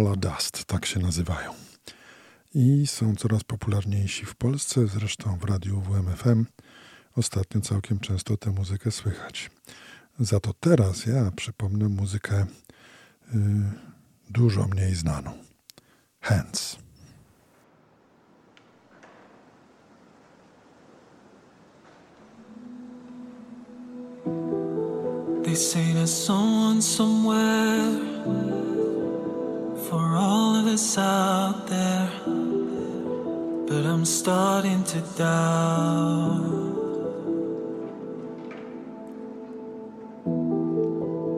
Kerala 0.00 0.16
Dust, 0.16 0.64
tak 0.64 0.86
się 0.86 1.00
nazywają. 1.00 1.54
I 2.54 2.86
są 2.86 3.16
coraz 3.16 3.44
popularniejsi 3.44 4.26
w 4.26 4.34
Polsce, 4.34 4.86
zresztą 4.86 5.38
w 5.38 5.44
radiu 5.44 5.80
WMFM. 5.80 6.46
Ostatnio 7.16 7.60
całkiem 7.60 7.98
często 7.98 8.36
tę 8.36 8.50
muzykę 8.50 8.90
słychać. 8.90 9.50
Za 10.18 10.40
to 10.40 10.52
teraz 10.60 11.06
ja 11.06 11.30
przypomnę 11.36 11.88
muzykę 11.88 12.46
y, 13.34 13.38
dużo 14.30 14.68
mniej 14.68 14.94
znaną. 14.94 15.32
Hands. 16.20 16.76
They 25.44 25.56
say 25.56 25.94
there's 25.94 26.26
someone 26.26 26.82
somewhere 26.82 27.99
for 29.90 30.14
all 30.14 30.54
of 30.54 30.66
us 30.68 30.96
out 30.96 31.66
there. 31.66 32.08
But 33.68 33.84
I'm 33.92 34.04
starting 34.04 34.84
to 34.84 35.00
doubt. 35.18 36.70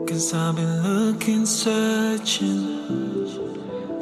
Cause 0.07 0.35
I've 0.35 0.55
been 0.55 0.75
looking, 0.83 1.47
searching, 1.47 2.61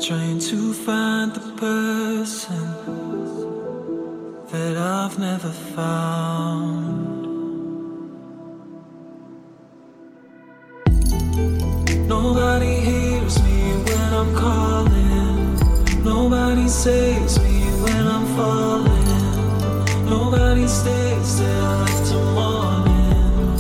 trying 0.05 0.39
to 0.39 0.73
find 0.73 1.31
the 1.33 1.47
person 1.67 2.61
that 4.51 4.75
I've 4.75 5.17
never 5.17 5.51
found. 5.77 7.21
Nobody 12.09 12.80
I'm 14.21 14.35
calling. 14.35 15.57
Nobody 16.03 16.67
saves 16.67 17.39
me 17.39 17.63
when 17.81 18.07
I'm 18.07 18.25
falling. 18.37 20.05
Nobody 20.05 20.67
stays 20.67 21.37
till 21.39 21.81
after 21.89 22.21
morning. 22.37 23.55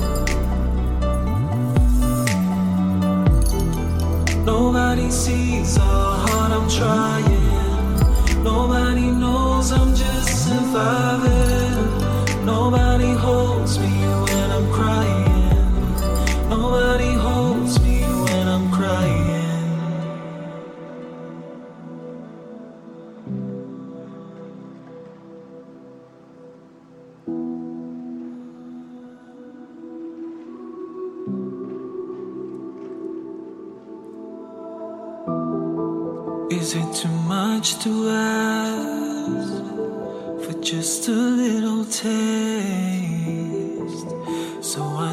Nobody 4.45 5.09
sees 5.09 5.77
how 5.77 6.11
hard 6.25 6.51
I'm 6.51 6.69
trying. 6.69 8.43
Nobody 8.43 9.09
knows 9.09 9.71
I'm 9.71 9.95
just 9.95 10.45
surviving. 10.45 12.45
Nobody 12.45 13.13
holds 13.13 13.79
me 13.79 13.89
when 14.25 14.51
I'm 14.51 14.71
crying. 14.71 15.25
Nobody 16.49 17.13
Is 36.61 36.75
it 36.75 36.93
too 36.93 37.07
much 37.07 37.79
to 37.79 38.09
ask 38.11 39.63
for 40.45 40.53
just 40.61 41.07
a 41.07 41.11
little 41.11 41.83
taste? 41.85 42.11
So 44.61 44.83
I 44.83 45.11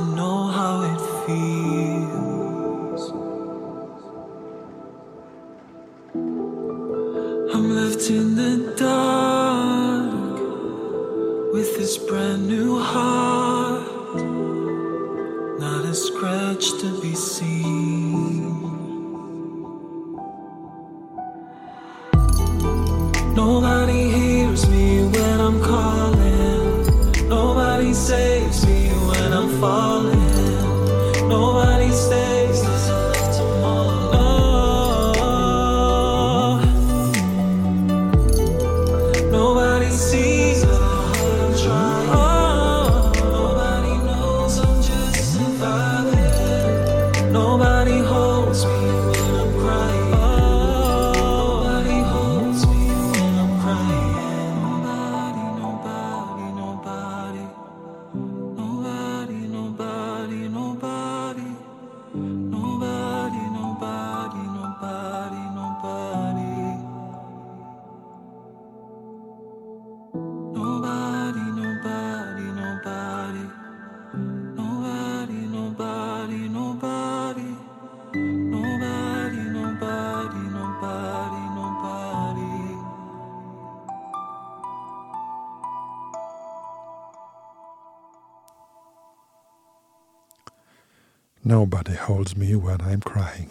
holds 92.09 92.37
me 92.37 92.47
when 92.57 92.79
I'm 92.79 93.01
crying. 93.13 93.51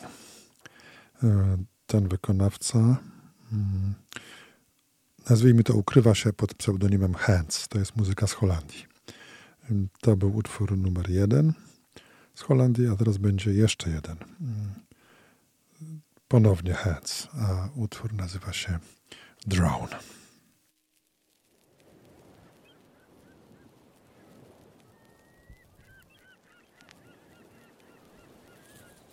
E, 1.23 1.57
Ten 1.87 2.07
wykonawca, 2.07 2.79
mm, 3.53 3.93
nazwijmy 5.29 5.63
to, 5.63 5.73
ukrywa 5.73 6.15
się 6.15 6.33
pod 6.33 6.53
pseudonimem 6.53 7.13
Hands. 7.13 7.67
To 7.67 7.79
jest 7.79 7.95
muzyka 7.95 8.27
z 8.27 8.31
Holandii. 8.33 8.85
Ym, 9.71 9.89
To 10.01 10.17
był 10.17 10.35
utwór 10.35 10.77
numer 10.77 11.09
jeden 11.09 11.53
z 12.35 12.41
Holandii, 12.41 12.87
a 12.87 12.95
teraz 12.95 13.17
będzie 13.17 13.51
jeszcze 13.53 13.89
jeden. 13.89 14.17
Mm, 14.41 14.73
Ponownie 16.27 16.73
Hands, 16.73 17.27
a 17.33 17.69
utwór 17.75 18.13
nazywa 18.13 18.53
się 18.53 18.79
Drone. 19.47 19.99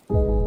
You 0.07 0.44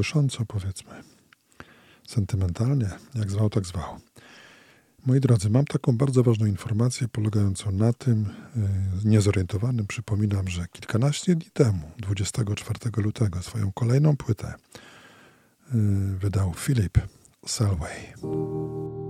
drogosząco, 0.00 0.44
powiedzmy, 0.46 0.92
sentymentalnie, 2.06 2.90
jak 3.14 3.30
zwał, 3.30 3.50
tak 3.50 3.66
zwał. 3.66 4.00
Moi 5.06 5.20
drodzy, 5.20 5.50
mam 5.50 5.64
taką 5.64 5.96
bardzo 5.96 6.22
ważną 6.22 6.46
informację 6.46 7.08
polegającą 7.08 7.72
na 7.72 7.92
tym, 7.92 8.28
yy, 8.56 9.10
niezorientowanym 9.10 9.86
przypominam, 9.86 10.48
że 10.48 10.66
kilkanaście 10.72 11.34
dni 11.34 11.50
temu, 11.52 11.90
24 11.98 12.78
lutego, 12.96 13.42
swoją 13.42 13.72
kolejną 13.72 14.16
płytę 14.16 14.54
yy, 15.74 15.80
wydał 16.18 16.54
Filip 16.54 16.98
Selway. 17.46 19.09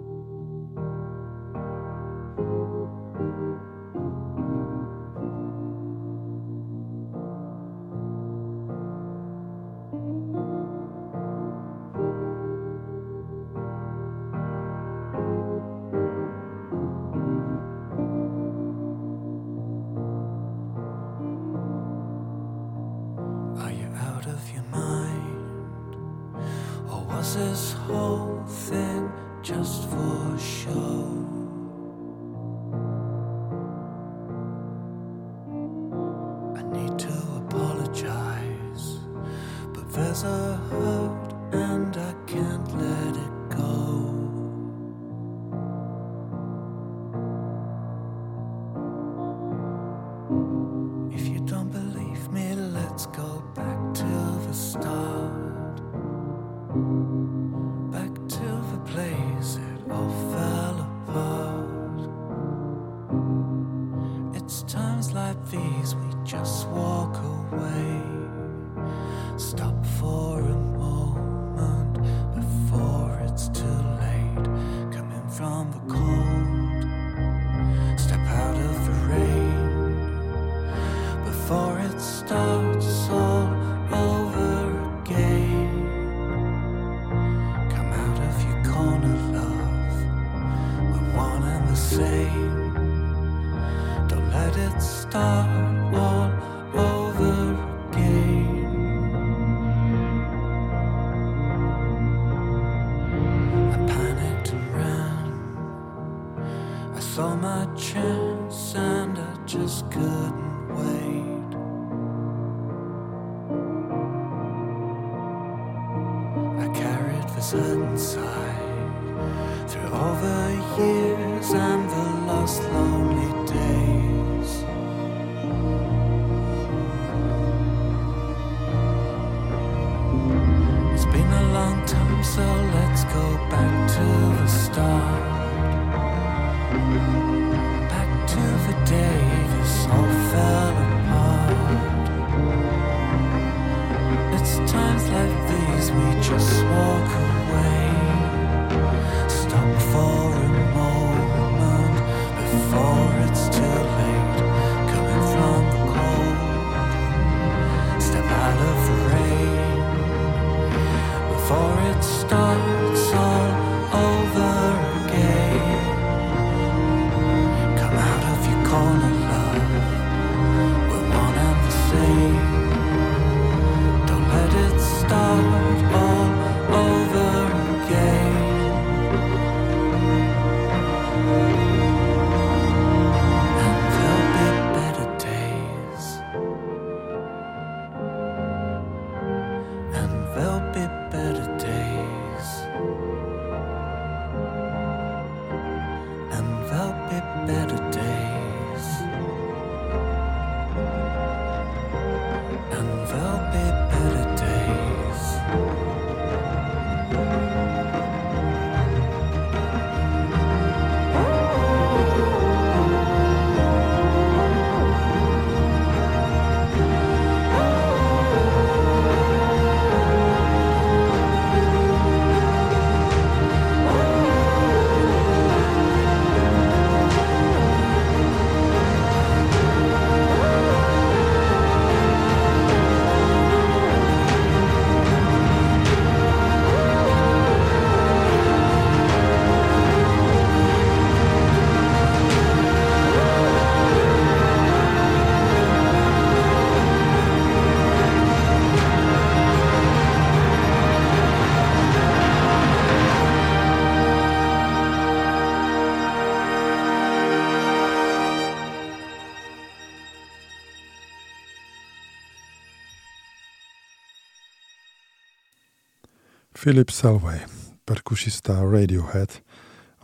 Philip 266.60 266.92
Selway, 266.92 267.40
perkusista 267.84 268.64
Radiohead, 268.64 269.42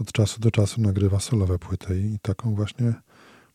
od 0.01 0.13
czasu 0.13 0.41
do 0.41 0.51
czasu 0.51 0.81
nagrywa 0.81 1.21
solowe 1.21 1.59
płyty 1.59 2.01
i 2.01 2.19
taką 2.19 2.55
właśnie 2.55 2.95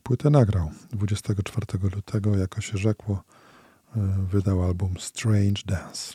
płytę 0.04 0.30
nagrał. 0.30 0.72
24 0.92 1.66
lutego, 1.96 2.38
jako 2.38 2.62
się 2.62 2.78
rzekło, 2.78 3.24
e, 3.96 4.26
wydał 4.32 4.64
album 4.64 4.94
Strange 5.00 5.62
Dance. 5.66 6.14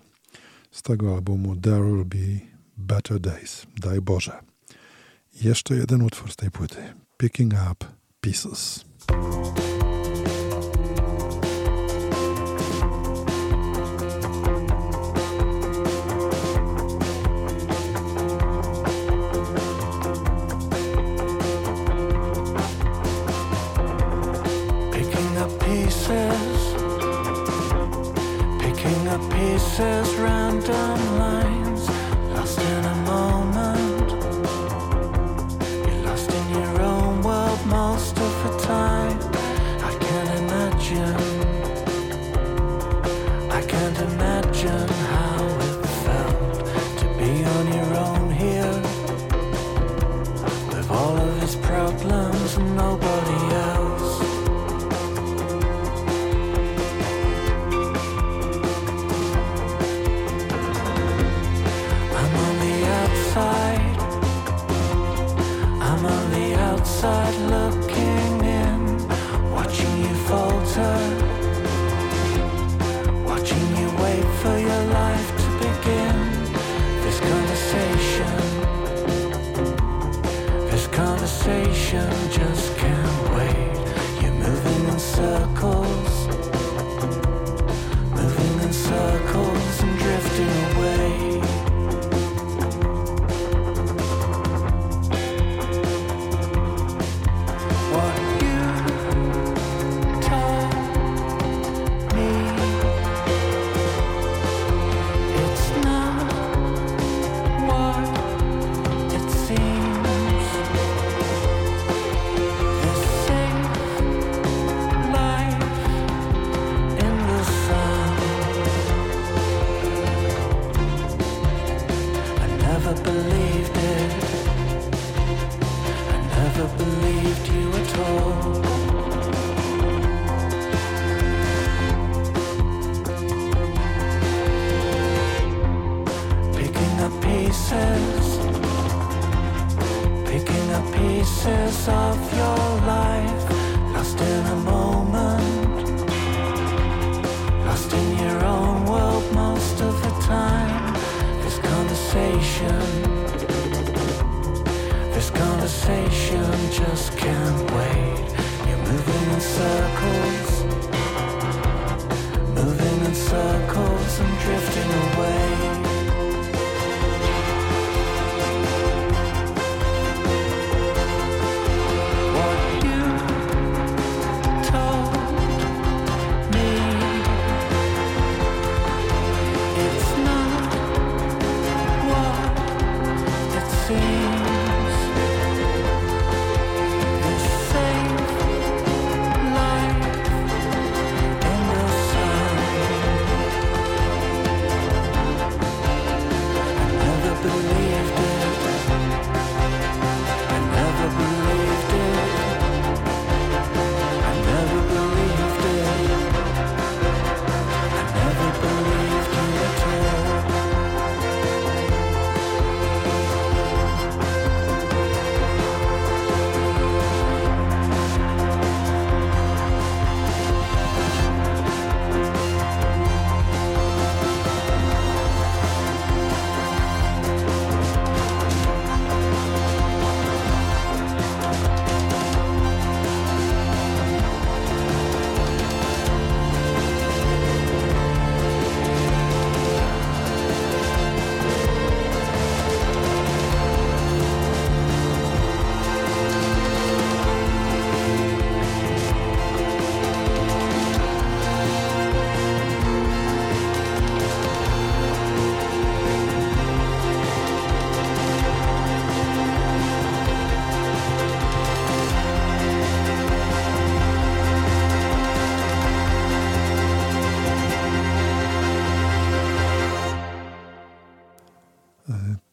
Z 0.71 0.83
tego 0.83 1.15
albumu 1.15 1.57
There 1.57 1.85
Will 1.85 2.05
Be 2.05 2.41
Better 2.77 3.21
Days, 3.21 3.67
daj 3.77 4.01
Boże. 4.01 4.43
I 5.35 5.47
jeszcze 5.47 5.75
jeden 5.75 6.03
utwór 6.03 6.33
z 6.33 6.37
tej 6.37 6.51
płyty, 6.51 6.95
Picking 7.17 7.53
Up 7.73 7.87
Pieces. 8.21 8.85
pieces, 9.07 9.66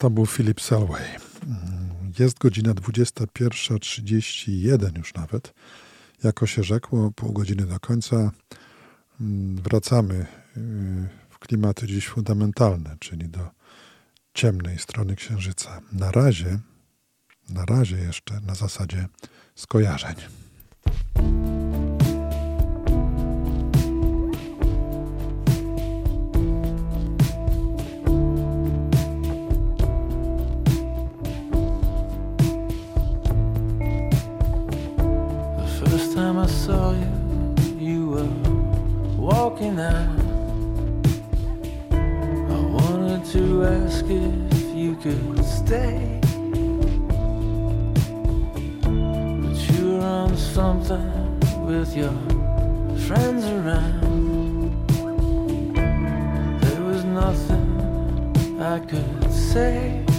To 0.03 0.09
był 0.09 0.25
Philip 0.25 0.61
Selway. 0.61 1.03
Jest 2.19 2.39
godzina 2.39 2.73
21.31 2.73 4.97
już 4.97 5.13
nawet. 5.13 5.53
Jako 6.23 6.47
się 6.47 6.63
rzekło, 6.63 7.11
pół 7.11 7.33
godziny 7.33 7.65
do 7.65 7.79
końca. 7.79 8.31
Wracamy 9.55 10.13
y, 10.13 10.25
w 11.29 11.39
klimaty 11.39 11.87
dziś 11.87 12.07
fundamentalne, 12.07 12.95
czyli 12.99 13.29
do 13.29 13.49
ciemnej 14.33 14.79
strony 14.79 15.15
Księżyca. 15.15 15.81
Na 15.91 16.11
razie, 16.11 16.59
na 17.49 17.65
razie 17.65 17.97
jeszcze 17.97 18.39
na 18.39 18.55
zasadzie 18.55 19.07
skojarzeń. 19.55 20.15
Walking 39.23 39.79
out. 39.79 40.19
I 41.91 42.59
wanted 42.77 43.25
to 43.31 43.65
ask 43.65 44.05
if 44.05 44.75
you 44.75 44.95
could 44.95 45.43
stay. 45.43 46.19
But 48.81 49.57
you 49.71 49.93
were 49.93 50.05
on 50.05 50.37
something 50.37 51.39
with 51.65 51.95
your 51.95 52.13
friends 53.07 53.45
around. 53.45 54.71
There 56.61 56.81
was 56.81 57.03
nothing 57.03 58.61
I 58.61 58.79
could 58.79 59.31
say. 59.31 60.12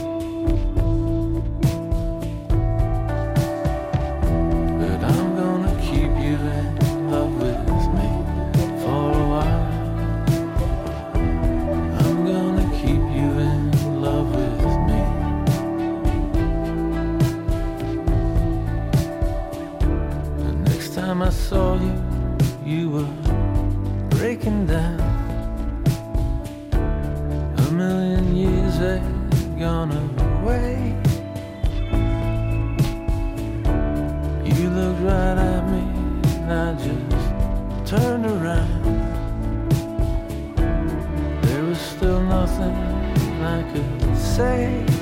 Gone 29.65 29.93
away. 29.93 30.95
You 34.45 34.69
looked 34.69 35.01
right 35.01 35.54
nothing 42.59 43.43
I 43.43 43.63
could 43.73 44.17
say. 44.17 44.94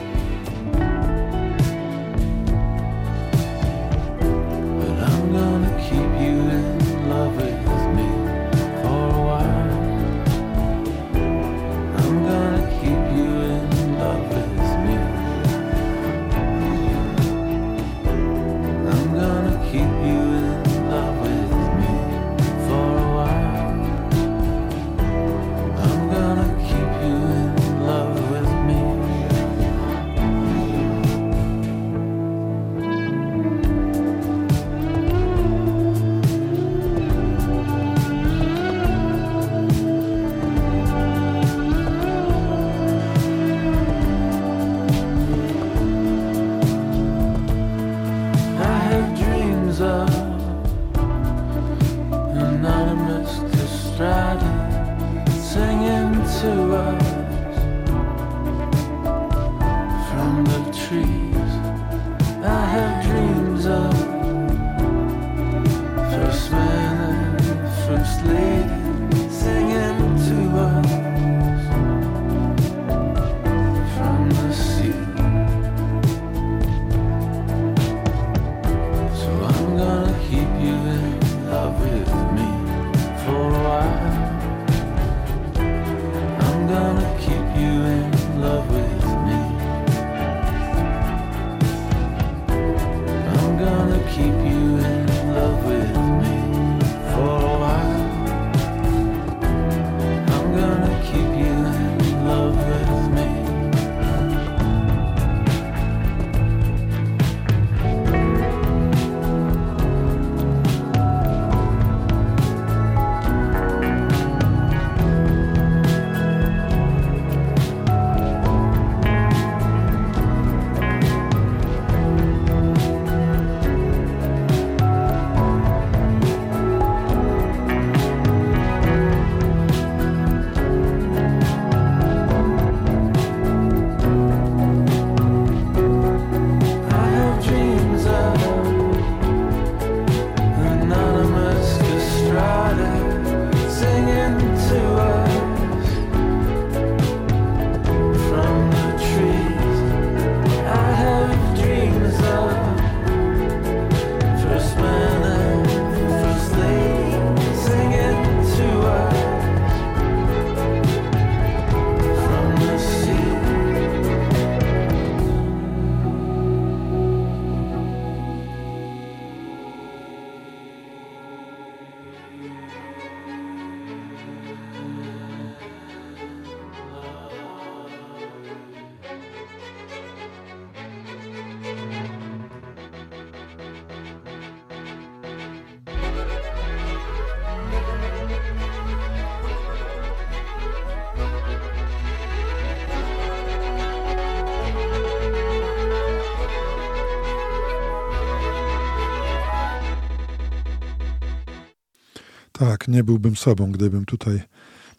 Nie 202.93 203.05
byłbym 203.05 203.37
sobą, 203.37 203.73
gdybym 203.73 204.05
tutaj 204.05 204.43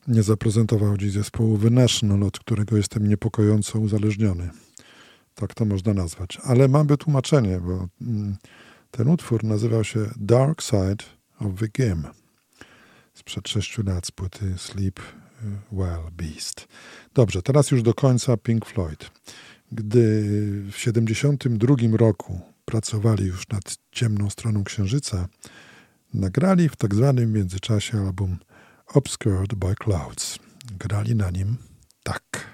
nie 0.07 0.23
zaprezentował 0.23 0.97
dziś 0.97 1.11
zespołu 1.11 1.57
The 1.57 1.69
National, 1.69 2.23
od 2.23 2.39
którego 2.39 2.77
jestem 2.77 3.07
niepokojąco 3.07 3.79
uzależniony. 3.79 4.49
Tak 5.35 5.53
to 5.53 5.65
można 5.65 5.93
nazwać. 5.93 6.37
Ale 6.43 6.67
mam 6.67 6.87
wytłumaczenie, 6.87 7.59
bo 7.59 7.87
mm, 8.01 8.35
ten 8.91 9.07
utwór 9.07 9.43
nazywał 9.43 9.83
się 9.83 10.09
Dark 10.15 10.61
Side 10.61 11.03
of 11.39 11.59
the 11.59 11.67
Game 11.73 12.23
sprzed 13.13 13.47
sześciu 13.47 13.83
lat 13.83 14.07
z 14.07 14.11
płyty 14.11 14.53
Sleep 14.57 14.99
Well 15.71 16.11
Beast. 16.11 16.67
Dobrze, 17.13 17.41
teraz 17.41 17.71
już 17.71 17.81
do 17.81 17.93
końca 17.93 18.37
Pink 18.37 18.65
Floyd. 18.65 19.11
Gdy 19.71 20.21
w 20.71 20.73
1972 20.73 21.97
roku 21.97 22.41
pracowali 22.65 23.25
już 23.25 23.47
nad 23.49 23.77
ciemną 23.91 24.29
stroną 24.29 24.63
Księżyca, 24.63 25.27
nagrali 26.13 26.69
w 26.69 26.75
tak 26.75 26.95
zwanym 26.95 27.33
międzyczasie 27.33 27.97
album 27.97 28.37
Obscured 28.93 29.55
by 29.55 29.75
Clouds. 29.75 30.39
Grali 30.79 31.15
na 31.15 31.29
nim 31.29 31.57
tak. 32.03 32.52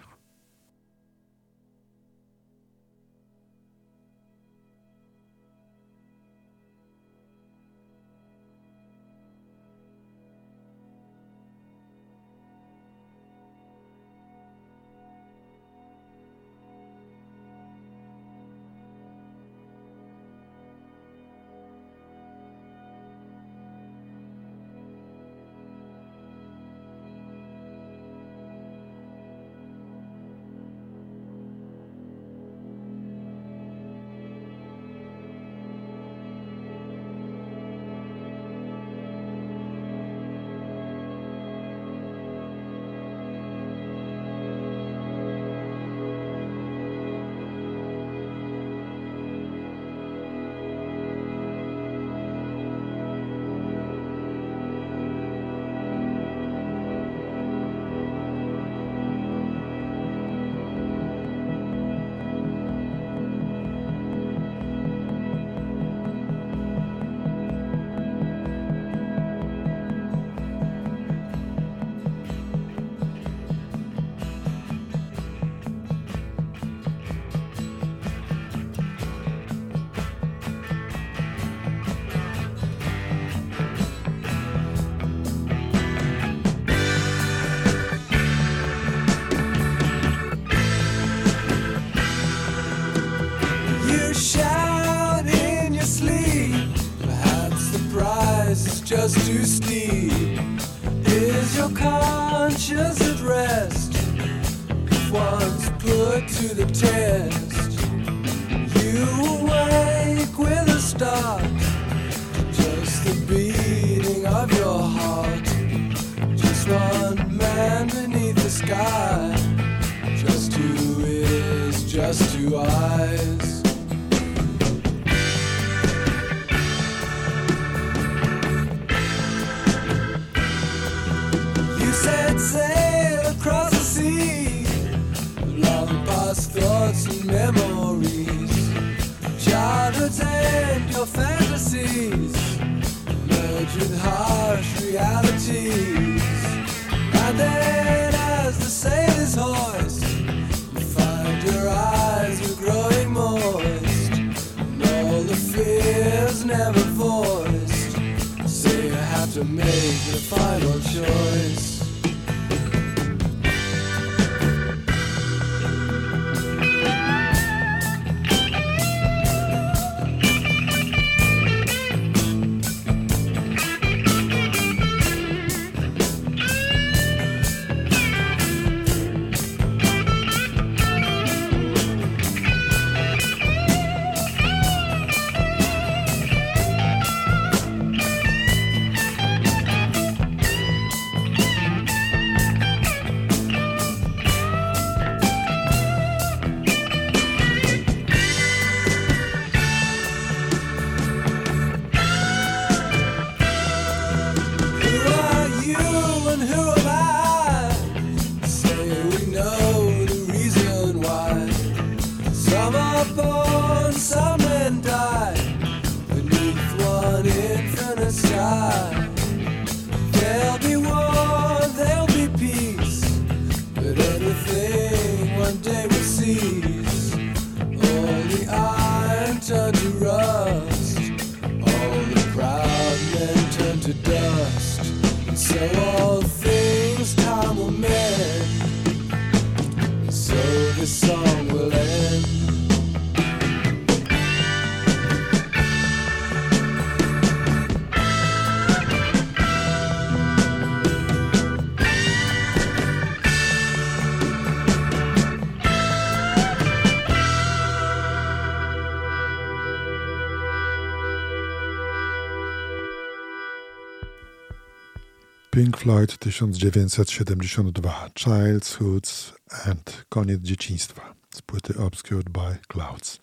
Pink 265.59 265.77
Floyd 265.77 266.17
1972 266.17 268.09
Childhoods 268.15 269.33
and 269.65 270.05
Koniec 270.09 270.41
dzieciństwa 270.41 271.15
z 271.29 271.41
płyty 271.41 271.77
Obscured 271.77 272.29
by 272.29 272.57
Clouds. 272.67 273.19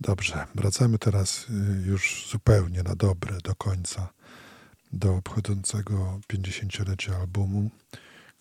Dobrze, 0.00 0.46
wracamy 0.54 0.98
teraz 0.98 1.46
y, 1.50 1.86
już 1.86 2.26
zupełnie 2.30 2.82
na 2.82 2.94
dobre 2.94 3.38
do 3.44 3.54
końca 3.54 4.12
do 4.92 5.14
obchodzącego 5.14 6.20
50-lecia 6.32 7.16
albumu, 7.16 7.70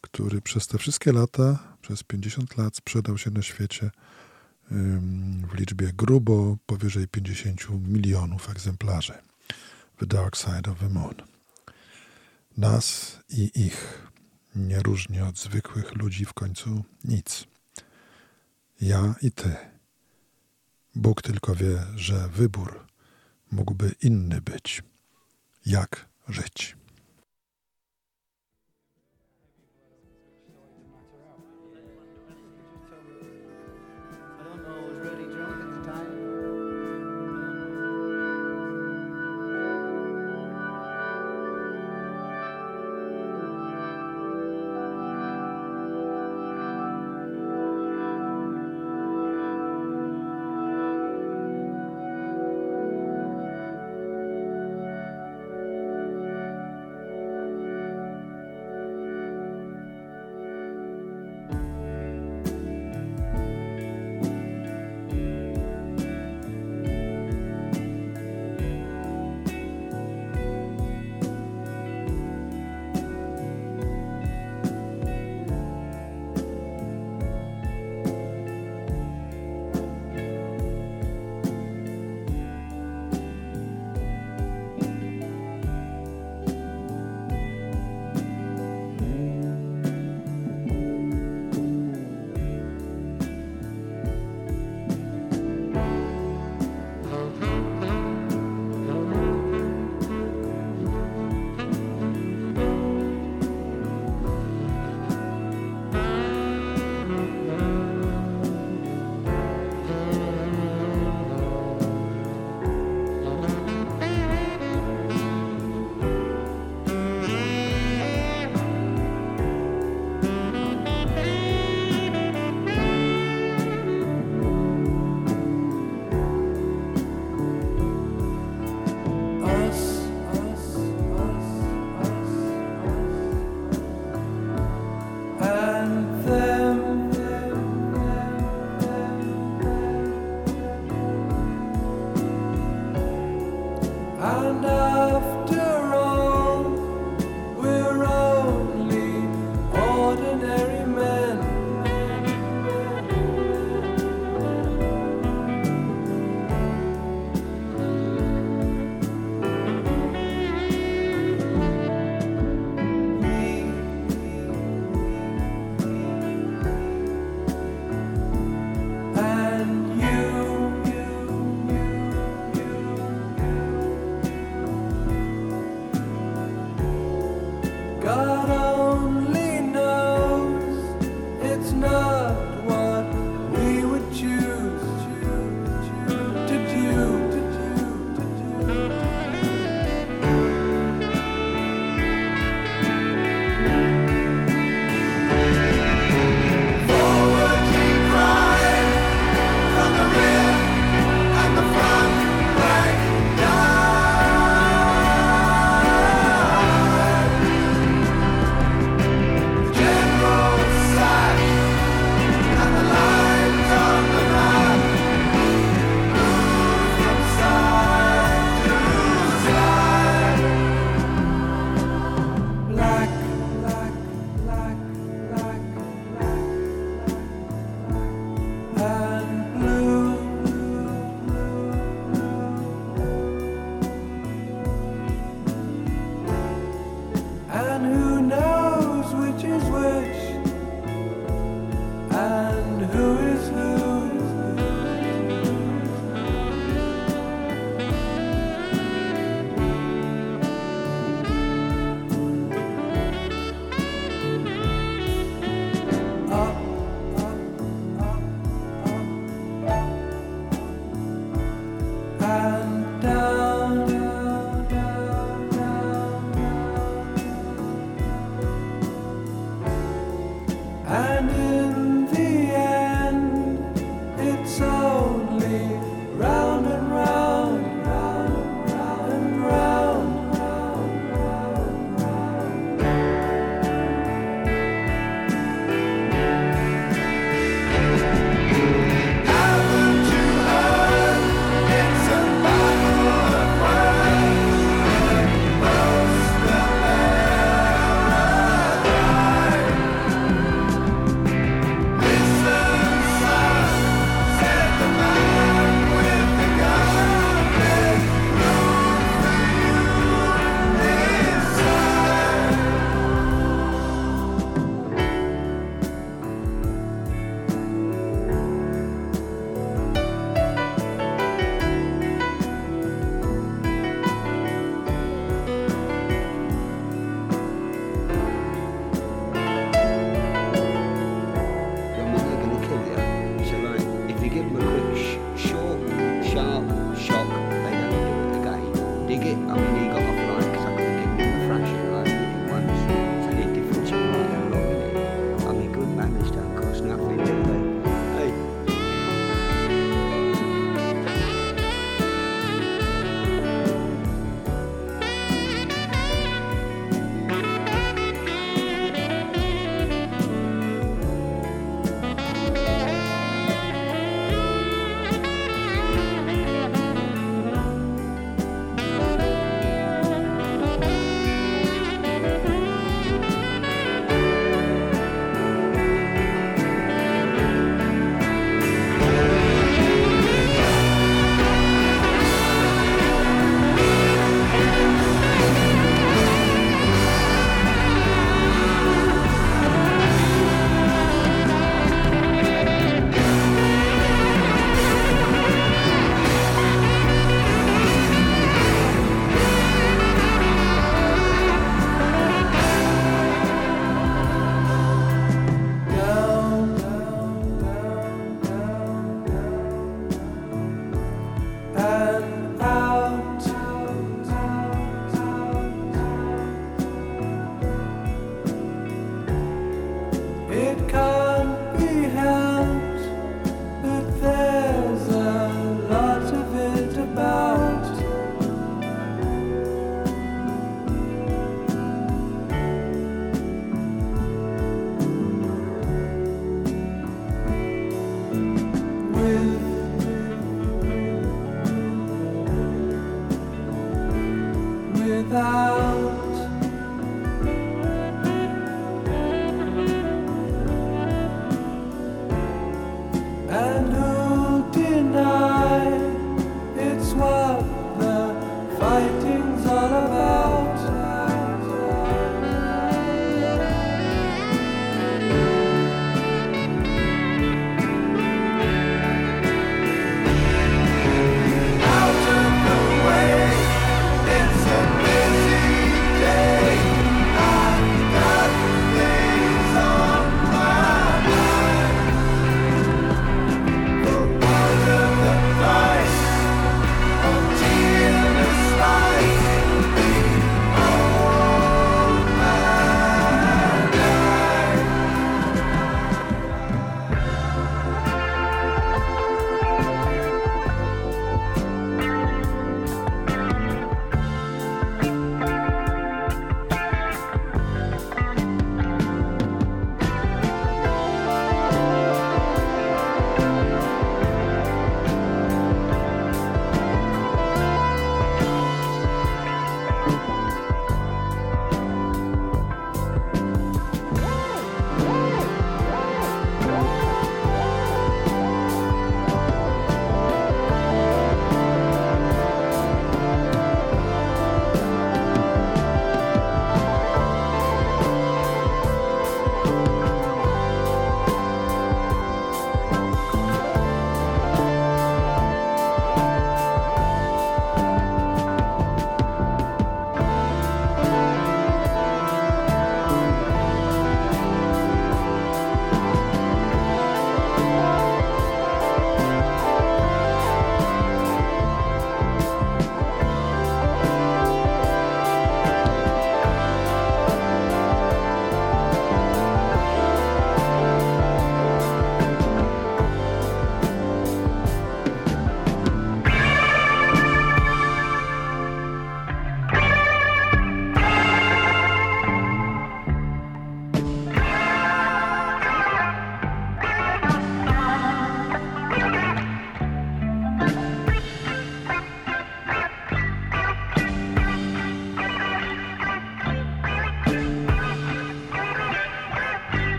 który 0.00 0.40
przez 0.40 0.66
te 0.66 0.78
wszystkie 0.78 1.12
lata, 1.12 1.76
przez 1.82 2.02
50 2.02 2.56
lat 2.56 2.76
sprzedał 2.76 3.18
się 3.18 3.30
na 3.30 3.42
świecie 3.42 3.90
w 5.50 5.54
liczbie 5.54 5.92
grubo 5.92 6.56
powyżej 6.66 7.08
50 7.08 7.88
milionów 7.88 8.50
egzemplarzy. 8.50 9.14
The 9.98 10.06
Dark 10.06 10.36
Side 10.36 10.70
of 10.70 10.78
the 10.78 10.88
Moon. 10.88 11.29
Nas 12.56 13.18
i 13.28 13.50
ich 13.54 14.08
nie 14.54 14.80
różni 14.80 15.20
od 15.20 15.38
zwykłych 15.38 15.94
ludzi 15.94 16.24
w 16.24 16.32
końcu 16.32 16.84
nic. 17.04 17.44
Ja 18.80 19.14
i 19.22 19.32
ty. 19.32 19.56
Bóg 20.94 21.22
tylko 21.22 21.54
wie, 21.54 21.86
że 21.96 22.28
wybór 22.28 22.86
mógłby 23.50 23.94
inny 24.02 24.40
być. 24.40 24.82
Jak 25.66 26.08
żyć? 26.28 26.76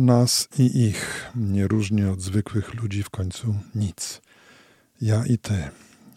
Nas 0.00 0.48
i 0.58 0.82
ich 0.82 1.30
nie 1.34 1.68
różni 1.68 2.04
od 2.04 2.20
zwykłych 2.20 2.74
ludzi 2.74 3.02
w 3.02 3.10
końcu 3.10 3.54
nic. 3.74 4.20
Ja 5.00 5.26
i 5.26 5.38
ty. 5.38 5.68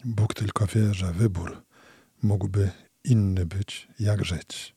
Bóg 0.04 0.34
tylko 0.34 0.66
wie, 0.66 0.94
że 0.94 1.12
wybór 1.12 1.62
mógłby 2.22 2.70
inny 3.04 3.46
być, 3.46 3.88
jak 4.00 4.24
żyć. 4.24 4.74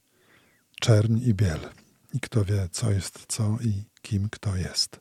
Czerń 0.82 1.18
i 1.26 1.34
biel. 1.34 1.60
I 2.14 2.20
kto 2.20 2.46
wie, 2.46 2.70
co 2.72 2.92
jest 2.92 3.26
co 3.28 3.58
i 3.62 3.84
kim 4.02 4.30
kto 4.30 4.56
jest. 4.56 5.00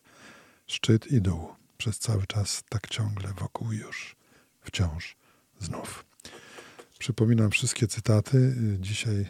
Szczyt 0.67 1.13
i 1.13 1.21
dół. 1.21 1.49
Przez 1.79 1.99
cały 1.99 2.27
czas 2.27 2.63
tak 2.69 2.89
ciągle 2.89 3.33
wokół 3.33 3.73
już. 3.73 4.17
Wciąż 4.61 5.17
znów. 5.61 6.05
Przypominam 6.99 7.51
wszystkie 7.51 7.87
cytaty. 7.87 8.57
Dzisiaj 8.81 9.27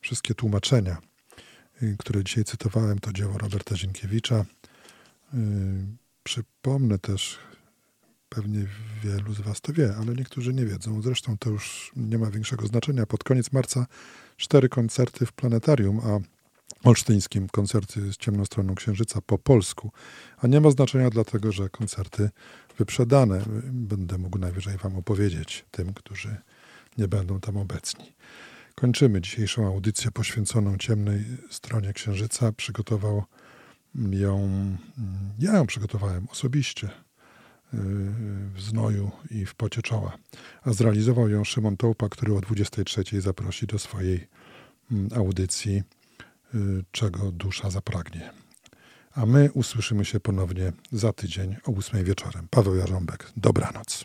wszystkie 0.00 0.34
tłumaczenia, 0.34 0.98
które 1.98 2.24
dzisiaj 2.24 2.44
cytowałem, 2.44 2.98
to 2.98 3.12
dzieło 3.12 3.38
Roberta 3.38 3.76
Zienkiewicza. 3.76 4.44
Przypomnę 6.24 6.98
też 6.98 7.38
Pewnie 8.34 8.66
wielu 9.04 9.34
z 9.34 9.40
Was 9.40 9.60
to 9.60 9.72
wie, 9.72 9.94
ale 10.00 10.14
niektórzy 10.14 10.54
nie 10.54 10.66
wiedzą. 10.66 11.02
Zresztą 11.02 11.38
to 11.38 11.50
już 11.50 11.92
nie 11.96 12.18
ma 12.18 12.30
większego 12.30 12.66
znaczenia. 12.66 13.06
Pod 13.06 13.24
koniec 13.24 13.52
marca 13.52 13.86
cztery 14.36 14.68
koncerty 14.68 15.26
w 15.26 15.32
planetarium, 15.32 16.00
a 16.00 16.20
olsztyńskim 16.88 17.48
koncerty 17.48 18.12
z 18.12 18.16
ciemną 18.16 18.44
stroną 18.44 18.74
księżyca 18.74 19.20
po 19.20 19.38
polsku. 19.38 19.92
A 20.38 20.46
nie 20.46 20.60
ma 20.60 20.70
znaczenia 20.70 21.10
dlatego, 21.10 21.52
że 21.52 21.68
koncerty 21.68 22.30
wyprzedane. 22.78 23.42
Będę 23.72 24.18
mógł 24.18 24.38
najwyżej 24.38 24.76
Wam 24.76 24.96
opowiedzieć 24.96 25.64
tym, 25.70 25.94
którzy 25.94 26.36
nie 26.98 27.08
będą 27.08 27.40
tam 27.40 27.56
obecni. 27.56 28.12
Kończymy 28.74 29.20
dzisiejszą 29.20 29.66
audycję 29.66 30.10
poświęconą 30.10 30.78
ciemnej 30.78 31.24
stronie 31.50 31.92
księżyca. 31.92 32.52
Przygotował 32.52 33.24
ją, 34.10 34.50
ja 35.38 35.56
ją 35.56 35.66
przygotowałem 35.66 36.26
osobiście 36.30 36.90
w 38.54 38.60
znoju 38.60 39.10
i 39.30 39.46
w 39.46 39.54
pocie 39.54 39.82
czoła. 39.82 40.18
A 40.62 40.72
zrealizował 40.72 41.28
ją 41.28 41.44
Szymon 41.44 41.76
Tołpa, 41.76 42.08
który 42.08 42.34
o 42.34 42.40
23 42.40 43.20
zaprosi 43.20 43.66
do 43.66 43.78
swojej 43.78 44.28
mm, 44.92 45.08
audycji 45.14 45.82
y, 46.54 46.84
Czego 46.90 47.32
dusza 47.32 47.70
zapragnie. 47.70 48.30
A 49.14 49.26
my 49.26 49.50
usłyszymy 49.52 50.04
się 50.04 50.20
ponownie 50.20 50.72
za 50.92 51.12
tydzień 51.12 51.56
o 51.64 51.72
8 51.72 52.04
wieczorem. 52.04 52.48
Paweł 52.50 52.76
Jarząbek, 52.76 53.32
dobranoc. 53.36 54.04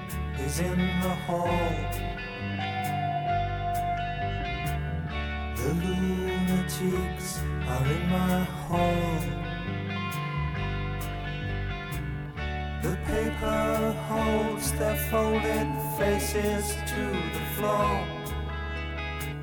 is 0.39 0.59
in 0.59 0.77
the 0.77 1.15
hall. 1.27 1.47
The 5.55 5.73
lunatics 5.73 7.39
are 7.67 7.85
in 7.85 8.09
my 8.09 8.43
hall. 8.65 9.41
The 12.81 12.97
paper 13.05 13.95
holds 14.07 14.71
their 14.73 14.97
folded 15.11 15.69
faces 15.97 16.75
to 16.87 17.03
the 17.35 17.45
floor. 17.55 18.05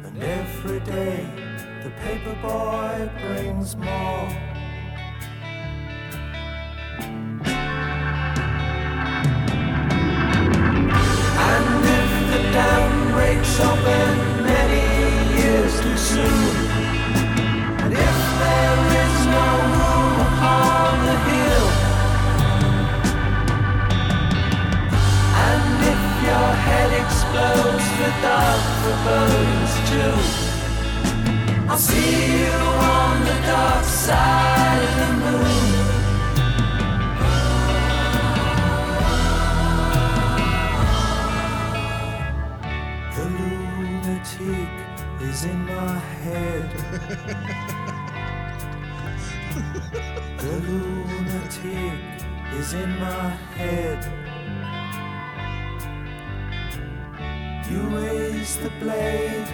And 0.04 0.22
every 0.22 0.80
day 0.80 1.24
the 1.84 1.90
paper 1.90 2.36
boy 2.42 3.10
brings 3.20 3.76
more. 3.76 4.28
Breaks 13.28 13.60
open 13.60 14.08
many 14.42 14.84
years 15.38 15.72
too 15.82 15.96
soon, 15.98 16.56
and 17.82 17.92
if 17.92 18.18
there 18.40 18.78
is 19.04 19.16
no 19.36 19.46
room 19.74 20.14
upon 20.28 20.92
the 21.08 21.16
hill, 21.28 21.68
and 25.46 25.64
if 25.92 26.02
your 26.28 26.50
head 26.68 26.90
explodes 27.02 27.88
with 28.00 28.16
dark 28.24 28.62
too, 29.90 30.16
I'll 31.68 31.76
see 31.76 32.44
you 32.44 32.58
on 32.96 33.14
the 33.26 33.38
dark 33.46 33.84
side 33.84 34.82
of 34.88 34.92
the 35.00 35.10
moon. 35.24 35.67
Head. 46.28 46.70
the 50.38 50.52
lunatic 50.66 51.98
is 52.58 52.72
in 52.74 52.90
my 52.98 53.28
head. 53.58 54.00
You 57.70 57.80
raise 57.98 58.56
the 58.58 58.70
blade, 58.80 59.48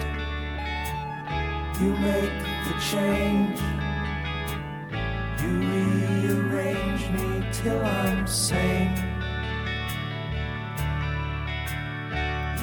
you 1.81 1.91
make 2.09 2.39
the 2.65 2.75
change. 2.91 3.59
You 5.41 5.53
rearrange 5.71 7.03
me 7.15 7.45
till 7.51 7.81
I'm 7.85 8.25
sane. 8.27 8.95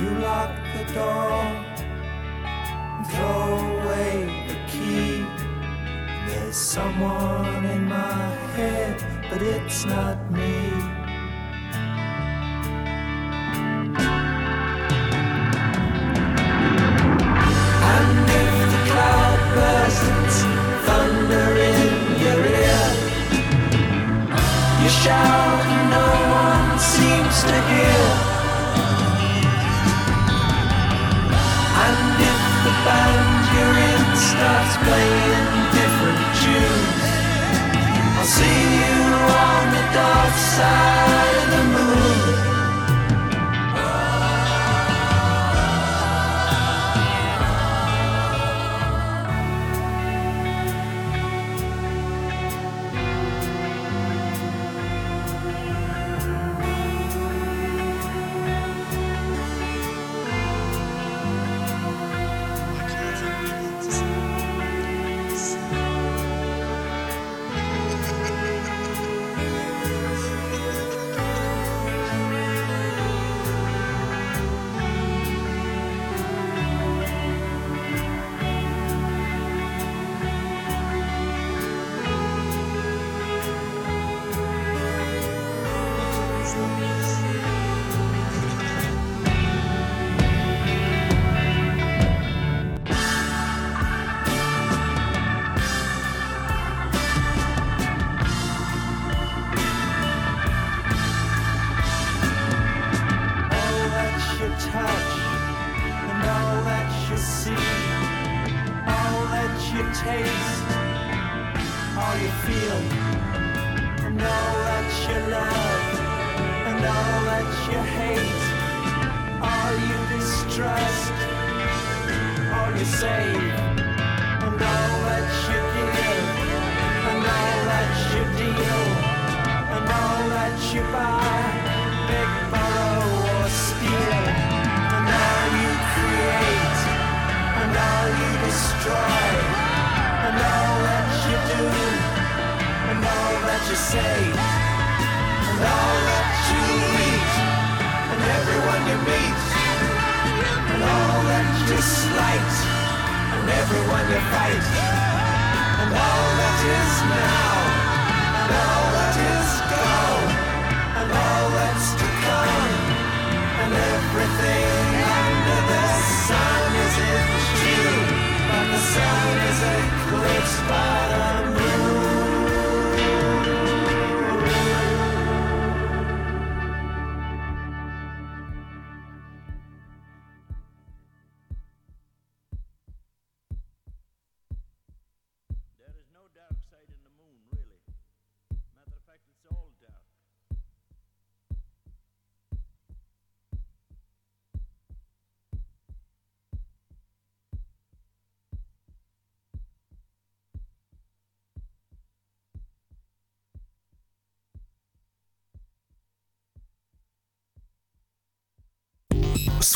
You 0.01 0.11
lock 0.19 0.53
the 0.77 0.85
door 0.95 1.72
throw 3.05 3.81
away 3.81 4.47
the 4.49 4.57
key. 4.71 5.25
There's 6.27 6.57
someone 6.57 7.65
in 7.65 7.85
my 7.85 8.29
head, 8.57 9.03
but 9.31 9.43
it's 9.43 9.85
not 9.85 10.31
me. 10.31 10.92